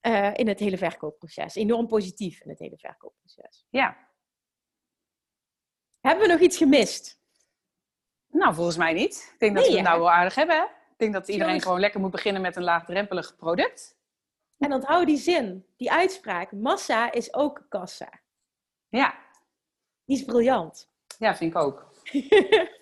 eh, 0.00 0.30
in 0.34 0.48
het 0.48 0.58
hele 0.58 0.78
verkoopproces. 0.78 1.54
Enorm 1.54 1.86
positief 1.86 2.40
in 2.40 2.50
het 2.50 2.58
hele 2.58 2.78
verkoopproces. 2.78 3.66
Ja. 3.70 3.96
Hebben 6.00 6.26
we 6.26 6.32
nog 6.32 6.40
iets 6.40 6.56
gemist? 6.56 7.20
Nou, 8.28 8.54
volgens 8.54 8.76
mij 8.76 8.92
niet. 8.92 9.30
Ik 9.32 9.38
denk 9.38 9.54
dat 9.54 9.64
we 9.64 9.70
het 9.70 9.78
ja. 9.80 9.88
nou 9.88 9.98
wel 10.00 10.10
aardig 10.10 10.34
hebben. 10.34 10.56
hè? 10.56 10.62
Ik 10.62 10.96
denk 10.96 11.12
dat 11.12 11.28
iedereen 11.28 11.60
gewoon 11.60 11.80
lekker 11.80 12.00
moet 12.00 12.10
beginnen 12.10 12.42
met 12.42 12.56
een 12.56 12.62
laagdrempelig 12.62 13.36
product. 13.36 13.97
En 14.58 14.72
onthoud 14.72 15.06
die 15.06 15.16
zin, 15.18 15.64
die 15.76 15.92
uitspraak. 15.92 16.52
Massa 16.52 17.12
is 17.12 17.34
ook 17.34 17.66
kassa. 17.68 18.08
Ja, 18.88 19.14
Die 20.04 20.16
is 20.16 20.24
briljant. 20.24 20.88
ja 21.18 21.36
vind 21.36 21.54
ik 21.54 21.58
ook. 21.60 21.86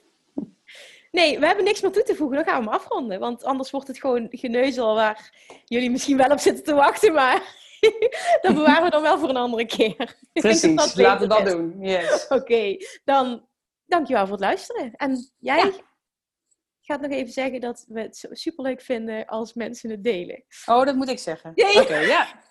Nee, 1.10 1.38
we 1.38 1.46
hebben 1.46 1.64
niks 1.64 1.80
meer 1.80 1.90
toe 1.92 2.02
te 2.02 2.14
voegen. 2.14 2.36
Dan 2.36 2.46
gaan 2.46 2.58
we 2.58 2.64
hem 2.64 2.74
afronden. 2.78 3.20
Want 3.20 3.44
anders 3.44 3.70
wordt 3.70 3.86
het 3.86 3.98
gewoon 4.00 4.26
geneuzel 4.30 4.94
waar 4.94 5.30
jullie 5.64 5.90
misschien 5.90 6.16
wel 6.16 6.30
op 6.30 6.38
zitten 6.38 6.64
te 6.64 6.74
wachten. 6.74 7.12
Maar 7.12 7.42
dat 8.42 8.54
bewaren 8.54 8.84
we 8.84 8.90
dan 8.90 9.02
wel 9.02 9.18
voor 9.18 9.28
een 9.28 9.36
andere 9.36 9.66
keer. 9.66 10.16
Ik 10.32 10.42
denk 10.42 10.42
dat 10.42 10.42
Precies, 10.42 10.76
dat 10.76 10.94
laten 10.96 11.28
we 11.28 11.34
dat 11.34 11.46
is. 11.46 11.52
doen. 11.52 11.76
Yes. 11.80 12.26
Oké, 12.28 12.76
dan 13.04 13.46
dankjewel 13.86 14.22
voor 14.22 14.32
het 14.36 14.44
luisteren. 14.44 14.92
En 14.96 15.30
jij 15.38 15.56
Ja. 15.64 15.72
Gaat 16.86 17.00
nog 17.00 17.10
even 17.10 17.32
zeggen 17.32 17.60
dat 17.60 17.84
we 17.88 18.00
het 18.00 18.28
superleuk 18.30 18.80
vinden 18.80 19.26
als 19.26 19.54
mensen 19.54 19.90
het 19.90 20.04
delen. 20.04 20.44
Oh, 20.66 20.84
dat 20.84 20.94
moet 20.94 21.08
ik 21.08 21.18
zeggen. 21.18 21.52
Ja. 21.54 21.80
Oké, 21.80 21.96
ja. 21.96 22.26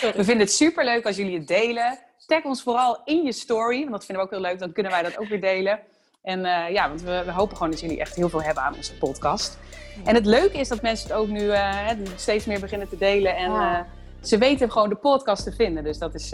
We 0.00 0.24
vinden 0.24 0.38
het 0.38 0.52
super 0.52 0.84
leuk 0.84 1.06
als 1.06 1.16
jullie 1.16 1.38
het 1.38 1.48
delen. 1.48 1.98
Tag 2.26 2.44
ons 2.44 2.62
vooral 2.62 3.00
in 3.04 3.22
je 3.22 3.32
story, 3.32 3.78
want 3.78 3.90
dat 3.90 4.04
vinden 4.04 4.24
we 4.24 4.30
ook 4.30 4.40
heel 4.40 4.50
leuk. 4.50 4.58
Dan 4.58 4.72
kunnen 4.72 4.92
wij 4.92 5.02
dat 5.02 5.18
ook 5.18 5.28
weer 5.28 5.40
delen. 5.40 5.80
En 6.22 6.44
eh, 6.44 6.72
ja, 6.72 6.88
want 6.88 7.02
we, 7.02 7.22
we 7.24 7.32
hopen 7.32 7.56
gewoon 7.56 7.70
dat 7.70 7.80
jullie 7.80 8.00
echt 8.00 8.16
heel 8.16 8.28
veel 8.28 8.42
hebben 8.42 8.62
aan 8.62 8.74
onze 8.74 8.98
podcast. 8.98 9.58
En 10.04 10.14
het 10.14 10.26
leuke 10.26 10.58
is 10.58 10.68
dat 10.68 10.82
mensen 10.82 11.08
het 11.08 11.16
ook 11.16 11.28
nu 11.28 11.50
eh, 11.50 11.88
steeds 12.16 12.44
meer 12.44 12.60
beginnen 12.60 12.88
te 12.88 12.96
delen. 12.96 13.36
En 13.36 13.50
eh, 13.50 13.80
ze 14.20 14.38
weten 14.38 14.70
gewoon 14.70 14.88
de 14.88 14.96
podcast 14.96 15.44
te 15.44 15.52
vinden. 15.52 15.84
Dus 15.84 15.98
dat 15.98 16.14
is 16.14 16.32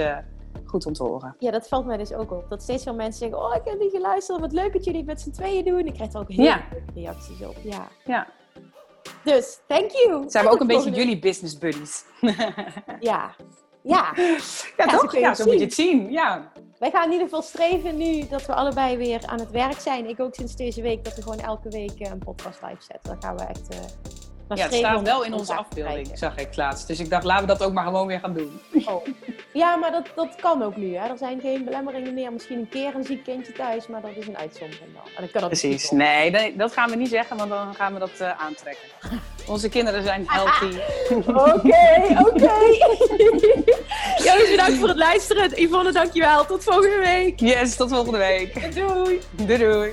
goed 0.68 0.86
om 0.86 0.92
te 0.92 1.02
horen. 1.02 1.36
Ja, 1.38 1.50
dat 1.50 1.68
valt 1.68 1.86
mij 1.86 1.96
dus 1.96 2.12
ook 2.12 2.30
op. 2.32 2.44
Dat 2.48 2.62
steeds 2.62 2.82
veel 2.82 2.94
mensen 2.94 3.18
zeggen, 3.18 3.38
oh, 3.48 3.54
ik 3.54 3.62
heb 3.64 3.78
niet 3.78 3.90
geluisterd. 3.92 4.40
Wat 4.40 4.52
leuk 4.52 4.72
dat 4.72 4.84
jullie 4.84 4.98
het 5.00 5.08
met 5.08 5.20
z'n 5.20 5.30
tweeën 5.30 5.64
doen. 5.64 5.86
Ik 5.86 5.94
krijg 5.94 6.12
er 6.12 6.20
ook 6.20 6.28
heel 6.32 6.44
Ja. 6.44 6.62
leuke 6.72 6.92
reacties 6.94 7.40
op. 7.46 7.56
Ja. 7.62 7.88
Ja, 8.04 8.26
Dus, 9.24 9.60
thank 9.66 9.90
you. 9.90 10.24
zijn 10.30 10.44
we 10.44 10.50
ook 10.50 10.60
een 10.60 10.66
beetje 10.66 10.90
jullie 10.90 11.18
business 11.18 11.58
buddies. 11.58 12.04
Ja. 13.00 13.34
Ja. 13.82 14.12
Ja, 14.76 14.88
zo 14.90 14.98
toch? 14.98 15.16
Ja, 15.16 15.34
zo 15.34 15.44
moet 15.44 15.54
je 15.54 15.60
het 15.64 15.74
zien. 15.74 16.10
Ja. 16.10 16.52
Wij 16.78 16.90
gaan 16.90 17.04
in 17.04 17.10
ieder 17.12 17.24
geval 17.26 17.42
streven 17.42 17.96
nu 17.96 18.26
dat 18.28 18.46
we 18.46 18.54
allebei 18.54 18.96
weer 18.96 19.26
aan 19.26 19.38
het 19.38 19.50
werk 19.50 19.80
zijn. 19.80 20.08
Ik 20.08 20.20
ook 20.20 20.34
sinds 20.34 20.56
deze 20.56 20.82
week 20.82 21.04
dat 21.04 21.14
we 21.14 21.22
gewoon 21.22 21.38
elke 21.38 21.68
week 21.68 21.98
eh, 22.00 22.10
een 22.10 22.18
podcast 22.18 22.62
live 22.62 22.82
zetten. 22.82 23.10
Dan 23.10 23.22
gaan 23.22 23.36
we 23.36 23.42
echt. 23.42 23.68
Ja, 24.54 24.64
het 24.64 24.74
staat 24.74 25.02
wel 25.02 25.24
in 25.24 25.34
onze 25.34 25.54
afbeelding, 25.54 26.10
zag 26.14 26.36
ik 26.36 26.56
laatst. 26.56 26.86
Dus 26.86 27.00
ik 27.00 27.10
dacht, 27.10 27.24
laten 27.24 27.46
we 27.46 27.52
dat 27.52 27.62
ook 27.62 27.72
maar 27.72 27.84
gewoon 27.84 28.06
weer 28.06 28.20
gaan 28.20 28.32
doen. 28.32 28.60
Oh. 28.84 29.06
Ja, 29.52 29.76
maar 29.76 29.90
dat, 29.90 30.06
dat 30.14 30.34
kan 30.40 30.62
ook 30.62 30.76
nu. 30.76 30.96
Hè. 30.96 31.08
Er 31.08 31.18
zijn 31.18 31.40
geen 31.40 31.64
belemmeringen 31.64 32.14
meer. 32.14 32.32
Misschien 32.32 32.58
een 32.58 32.68
keer 32.68 32.94
een 32.94 33.04
ziek 33.04 33.24
kindje 33.24 33.52
thuis, 33.52 33.86
maar 33.86 34.00
dat 34.00 34.10
is 34.14 34.26
een 34.26 34.36
uitzondering 34.36 34.94
dan. 34.94 35.02
En 35.04 35.12
dan 35.22 35.30
kan 35.30 35.40
dat 35.40 35.50
Precies. 35.50 35.90
Nee, 35.90 36.30
nee, 36.30 36.56
dat 36.56 36.72
gaan 36.72 36.90
we 36.90 36.96
niet 36.96 37.08
zeggen, 37.08 37.36
want 37.36 37.50
dan 37.50 37.74
gaan 37.74 37.92
we 37.92 37.98
dat 37.98 38.18
eh, 38.18 38.40
aantrekken. 38.40 38.88
Onze 39.46 39.68
kinderen 39.68 40.02
zijn 40.02 40.24
healthy. 40.26 40.78
Oké, 41.28 42.18
oké. 42.18 42.52
Jongens, 44.24 44.50
bedankt 44.50 44.78
voor 44.78 44.88
het 44.88 44.96
luisteren. 44.96 45.62
Yvonne, 45.62 45.92
dankjewel. 45.92 46.46
Tot 46.46 46.64
volgende 46.64 46.98
week. 46.98 47.40
Yes, 47.40 47.76
tot 47.76 47.88
volgende 47.88 48.18
week. 48.18 48.74
Doei. 48.74 49.20
Doei 49.30 49.58
doei. 49.58 49.92